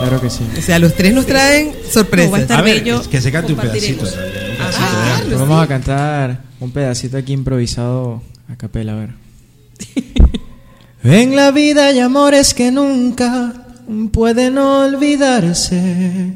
[0.00, 0.40] Claro que sí.
[0.58, 2.40] O sea, los tres nos traen No, va a sorpresas.
[2.40, 4.04] estar A ver, bello, que se cante un pedacito.
[4.04, 4.14] compartiremos.
[4.14, 8.22] también, un pedacito Ah, Vamos a cantar un pedacito aquí improvisado
[8.52, 9.10] a capela, a ver.
[11.04, 13.52] En la vida hay amores que nunca
[14.10, 16.32] pueden olvidarse,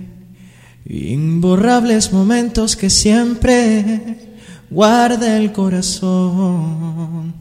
[0.85, 4.29] imborrables momentos que siempre
[4.69, 7.33] guarda el corazón,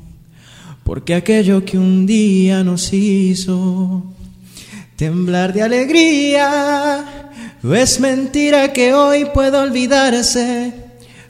[0.86, 4.06] porque aquello que un día nos hizo
[4.96, 7.04] temblar de alegría,
[7.62, 10.74] es mentira que hoy pueda olvidarse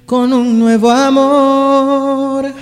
[0.06, 2.54] con un nuevo amor.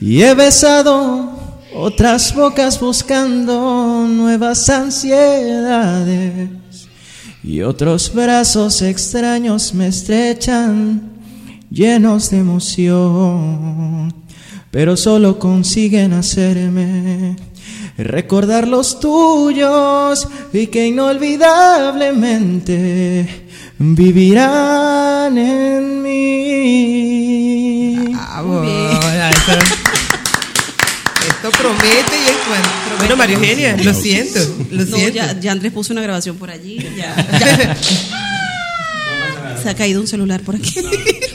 [0.00, 1.33] Y he besado
[1.74, 6.48] otras bocas buscando nuevas ansiedades.
[7.42, 11.10] Y otros brazos extraños me estrechan
[11.70, 14.14] llenos de emoción.
[14.70, 17.36] Pero solo consiguen hacerme
[17.96, 23.46] recordar los tuyos y que inolvidablemente
[23.78, 27.94] vivirán en mí.
[28.16, 28.42] Ah,
[29.30, 29.52] Esto,
[31.44, 32.64] esto promete y es bueno.
[32.98, 34.38] Bueno, María Eugenia, lo siento,
[34.70, 35.14] lo No, siento.
[35.14, 36.78] ya, ya Andrés puso una grabación por allí.
[36.96, 37.76] Ya, ya.
[39.62, 40.74] Se ha caído un celular por aquí.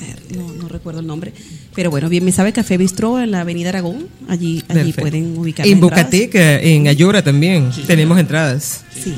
[0.00, 1.32] ver, no, no recuerdo el nombre,
[1.74, 5.00] pero bueno, Bien Me Sabe Café Bistró en la Avenida Aragón, allí, allí Perfecto.
[5.02, 5.80] pueden ubicar En.
[5.80, 8.82] Bocateca, en Ayora también, tenemos entradas.
[8.94, 9.14] Sí.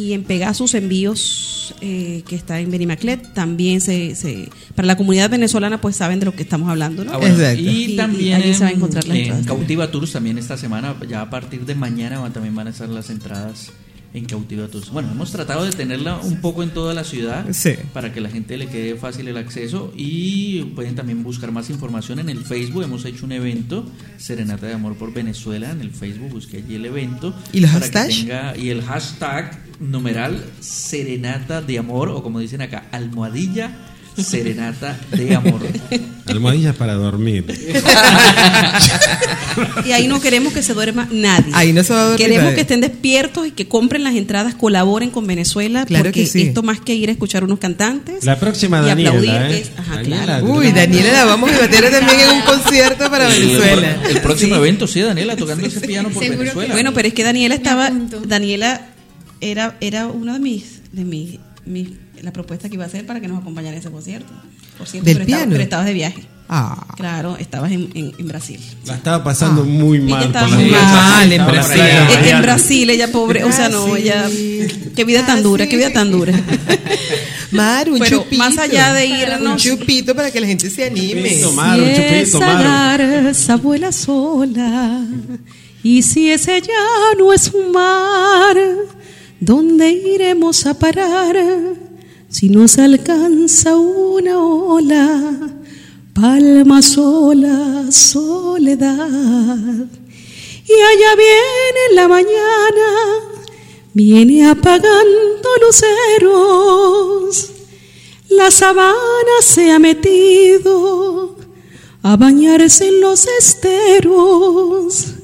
[0.00, 4.48] Y en Pegasus Envíos, eh, que está en Benimaclet, también se, se...
[4.74, 7.12] Para la comunidad venezolana, pues saben de lo que estamos hablando, ¿no?
[7.12, 7.60] Ah, bueno, Exacto.
[7.62, 9.46] Y, Y- y también se va a encontrar las en entradas.
[9.46, 12.88] Cautiva Tours también esta semana, ya a partir de mañana van- también van a estar
[12.88, 13.72] las entradas
[14.12, 14.90] en Cautiva Tours.
[14.90, 17.74] Bueno, hemos tratado de tenerla un poco en toda la ciudad Sí.
[17.92, 22.18] para que la gente le quede fácil el acceso y pueden también buscar más información
[22.18, 22.82] en el Facebook.
[22.82, 23.86] Hemos hecho un evento,
[24.18, 27.34] Serenata de Amor por Venezuela, en el Facebook, busque allí el evento.
[27.52, 28.16] ¿Y que hashtags?
[28.26, 33.70] tenga- y el hashtag numeral Serenata de Amor, o como dicen acá, almohadilla
[34.24, 35.60] Serenata de Amor.
[36.26, 37.44] Almohadillas para dormir.
[39.84, 41.52] Y ahí no queremos que se duerma nadie.
[41.54, 42.54] Ahí no se va a dormir Queremos nadie.
[42.56, 46.42] que estén despiertos y que compren las entradas, colaboren con Venezuela, Claro porque que sí.
[46.42, 48.24] esto más que ir a escuchar unos cantantes.
[48.24, 49.58] La próxima y Daniela, aplaudir ¿eh?
[49.60, 50.46] es- ajá, Daniela, claro.
[50.46, 53.96] Uy, Daniela la vamos a meter también en un concierto para El- Venezuela.
[54.08, 56.74] El, próximo evento, sí, Daniela, tocando ese piano por Seguro que Venezuela.
[56.74, 57.90] Bueno, pero es que Daniela estaba.
[58.26, 58.86] Daniela
[59.40, 61.88] era, era uno de mis, de mis, mis-
[62.22, 64.32] la propuesta que iba a hacer para que nos acompañara en ese concierto.
[64.78, 65.50] Por cierto, ¿Del pero, estaba- piano?
[65.52, 66.24] pero estabas de viaje.
[66.52, 68.58] Ah, Claro, estabas en, en, en Brasil.
[68.84, 70.24] La estaba pasando muy Ella mal.
[70.26, 71.80] estaba muy mal en Brasil.
[72.24, 72.42] En.
[72.42, 74.28] Brasil, ella pobre, o sea, no, ella,
[74.96, 76.32] qué vida tan dura, qué vida tan dura.
[77.52, 78.42] Maru, un Pero chupito.
[78.42, 81.30] más allá de Un chupito para que la gente se anime.
[81.30, 85.04] Chupito, Maru, si chupito, esa vuela sola
[85.82, 88.56] y si ese llano es un mar,
[89.40, 91.36] ¿dónde iremos a parar
[92.30, 95.50] si nos alcanza una ola?
[96.14, 98.96] Palma sola, soledad.
[100.66, 102.88] Y allá viene la mañana,
[103.92, 107.50] viene apagando luceros.
[108.28, 108.94] La sabana
[109.42, 111.36] se ha metido
[112.02, 115.14] a bañarse en los esteros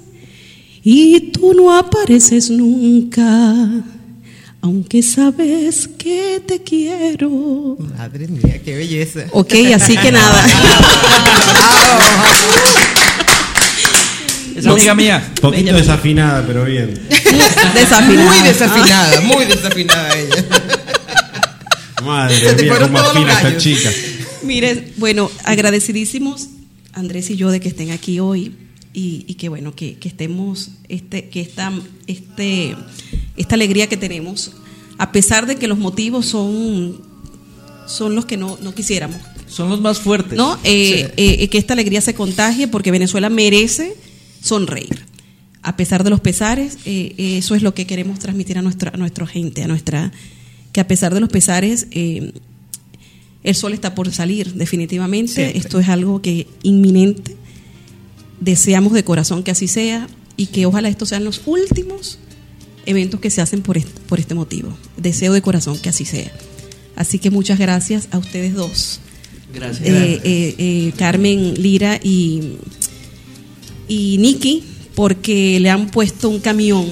[0.83, 3.85] y tú no apareces nunca,
[4.67, 7.77] aunque sabes que te quiero.
[7.97, 9.21] Madre mía, qué belleza.
[9.31, 10.45] Ok, así que nada.
[14.57, 15.33] Es amiga mía.
[15.41, 16.99] Poquito desafinada, pero bien.
[17.75, 18.33] Desafinada.
[18.33, 20.45] Muy desafinada, muy desafinada ella.
[22.03, 23.63] Madre Se te mía, fueron cómo todos los afina esta gallos.
[23.63, 23.91] chica.
[24.43, 26.49] Mire, bueno, agradecidísimos
[26.95, 28.55] Andrés y yo de que estén aquí hoy
[28.97, 31.71] y, y que bueno, que, que estemos, este, que esta,
[32.07, 32.75] este,
[33.37, 34.53] esta alegría que tenemos,
[34.97, 37.03] a pesar de que los motivos son,
[37.87, 40.39] son los que no, no quisiéramos, Son los más fuertes.
[40.39, 40.59] ¿no?
[40.65, 43.95] Eh, eh, que esta alegría se contagie porque Venezuela merece
[44.41, 45.05] sonreír.
[45.63, 48.93] A pesar de los pesares, eh, eh, eso es lo que queremos transmitir a nuestra,
[48.95, 50.11] a nuestra gente, a nuestra,
[50.73, 52.33] que a pesar de los pesares, eh,
[53.43, 55.33] el sol está por salir, definitivamente.
[55.33, 55.59] Siempre.
[55.59, 57.37] Esto es algo que inminente.
[58.41, 62.19] Deseamos de corazón que así sea y que ojalá estos sean los últimos
[62.85, 64.77] eventos que se hacen por este, por este motivo.
[64.97, 66.33] Deseo de corazón que así sea.
[66.95, 69.01] Así que muchas gracias a ustedes dos
[69.53, 69.89] Gracias.
[69.89, 72.57] eh, eh, eh, Carmen Lira y,
[73.89, 74.65] y Nikki,
[74.95, 76.87] porque le han puesto un camión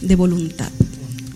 [0.00, 0.70] de voluntad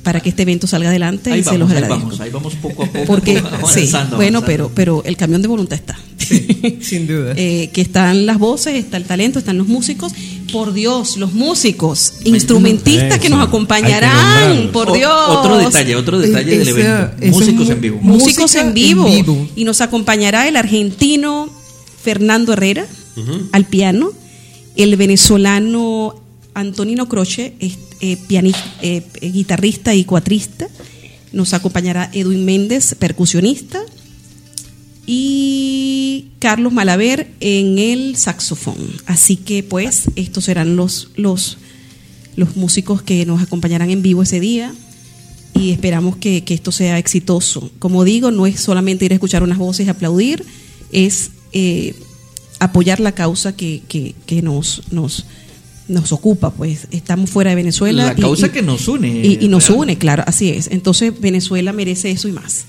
[0.02, 2.00] para que este evento salga adelante ahí y se los ahí agradezco.
[2.02, 3.05] vamos, ahí vamos poco a poco.
[3.07, 4.46] Porque, avanzando, sí, bueno, avanzando.
[4.46, 5.98] pero, pero el camión de voluntad está.
[6.81, 7.35] Sin duda.
[7.37, 10.12] Eh, que están las voces, está el talento, están los músicos.
[10.53, 15.12] Por Dios, los músicos, instrumentistas que nos que acompañarán, por O- Dios.
[15.29, 17.11] Otro detalle, otro detalle del evento.
[17.20, 17.99] esa Músicos en vivo.
[18.03, 19.07] músicos en vivo.
[19.07, 19.49] en vivo.
[19.57, 21.49] Y nos acompañará el argentino
[22.03, 22.87] Fernando Herrera
[23.53, 24.11] al piano,
[24.77, 26.14] el venezolano
[26.55, 27.55] Antonino Croce,
[28.01, 30.68] eh, pianista, eh, guitarrista y cuatrista.
[31.33, 33.81] Nos acompañará Edwin Méndez, percusionista.
[35.07, 35.93] Y
[36.39, 38.77] Carlos Malaver en el saxofón.
[39.07, 41.59] Así que pues estos serán los, los,
[42.37, 44.75] los músicos que nos acompañarán en vivo ese día
[45.55, 47.71] y esperamos que, que esto sea exitoso.
[47.79, 50.45] Como digo, no es solamente ir a escuchar unas voces y aplaudir,
[50.93, 51.95] es eh,
[52.59, 55.27] apoyar la causa que, que, que nos, nos,
[55.89, 56.51] nos ocupa.
[56.51, 58.07] Pues estamos fuera de Venezuela.
[58.07, 60.69] La causa que nos une, Y, y nos une, claro, así es.
[60.71, 62.65] Entonces Venezuela merece eso y más.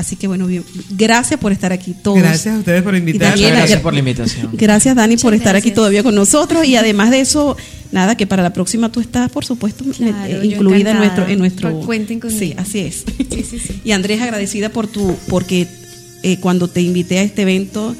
[0.00, 2.18] Así que bueno, bien, gracias por estar aquí todos.
[2.18, 3.38] Gracias a ustedes por invitarnos.
[3.38, 4.48] Daniela, Gracias gra- por la invitación.
[4.54, 7.56] Gracias Dani por estar aquí todavía con nosotros y además de eso,
[7.92, 11.38] nada, que para la próxima tú estás, por supuesto, Claro, eh, incluida en nuestro, en
[11.38, 11.70] nuestro.
[11.80, 12.38] Cu- cuenten conmigo.
[12.40, 13.04] Sí, así es.
[13.30, 13.80] Sí, sí, sí.
[13.84, 15.66] Y Andrés, agradecida por tu, porque
[16.22, 17.94] eh, cuando te invité a este evento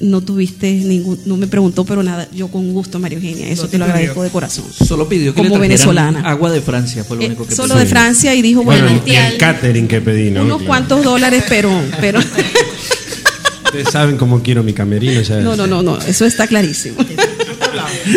[0.00, 3.68] no tuviste ningún, no me preguntó, pero nada, yo con gusto, María Eugenia, eso No
[3.68, 3.94] te te lo pidió.
[3.94, 4.64] agradezco de corazón.
[4.86, 6.20] Solo pidió que Como le venezolana.
[6.28, 7.80] agua de Francia, fue lo Eh, único que solo pidió.
[7.80, 10.40] de Francia y dijo, bueno, Bueno, y el catering que pedí, ¿no?
[10.42, 10.66] unos Claro.
[10.68, 11.70] cuantos dólares, pero,
[12.00, 12.18] pero
[13.66, 15.20] Ustedes saben cómo quiero mi camerino.
[15.20, 16.96] Ya no, no, no, no, eso está clarísimo.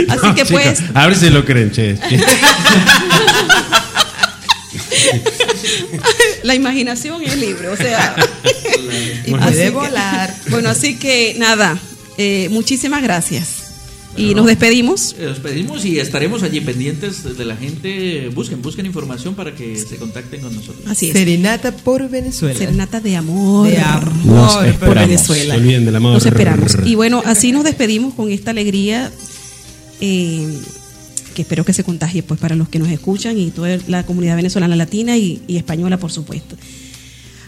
[0.09, 1.95] Así No, que pues, A ver si lo creen, che.
[6.43, 8.15] la imaginación es libre, o sea.
[9.25, 10.35] Y puede volar.
[10.49, 11.77] Bueno, así que nada,
[12.17, 13.59] eh, muchísimas gracias.
[14.15, 15.15] Y nos despedimos.
[15.17, 18.29] Eh, Nos pedimos y estaremos allí pendientes de la gente.
[18.29, 20.85] Busquen, busquen información para que se contacten con nosotros.
[20.87, 21.13] Así es.
[21.13, 22.57] Serenata por Venezuela.
[22.59, 23.67] Serenata de amor.
[23.67, 25.55] De amor Nos por Venezuela.
[25.55, 26.13] olviden del amor.
[26.13, 26.77] Nos esperamos.
[26.85, 29.11] Y bueno, así nos despedimos con esta alegría
[29.99, 30.47] eh,
[31.33, 34.35] que espero que se contagie pues para los que nos escuchan y toda la comunidad
[34.35, 36.55] venezolana latina y, y española, por supuesto.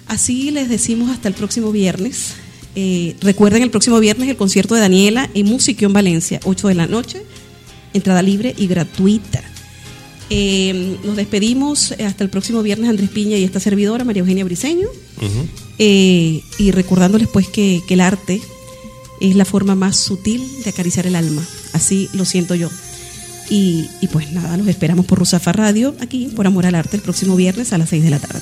[0.08, 2.34] Así les decimos hasta el próximo viernes.
[2.76, 6.88] Eh, recuerden el próximo viernes el concierto de Daniela en Musiquión Valencia, 8 de la
[6.88, 7.24] noche,
[7.94, 9.44] entrada libre y gratuita.
[10.30, 14.44] Eh, nos despedimos eh, hasta el próximo viernes Andrés Piña y esta servidora, María Eugenia
[14.44, 14.88] Briceño.
[15.78, 18.42] Eh, y recordándoles pues que, que el arte
[19.22, 21.46] es la forma más sutil de acariciar el alma.
[21.74, 22.70] Así lo siento yo.
[23.50, 27.04] Y, y pues nada, los esperamos por Rusafa Radio, aquí por Amor al Arte, el
[27.04, 28.42] próximo viernes a las 6 de la tarde.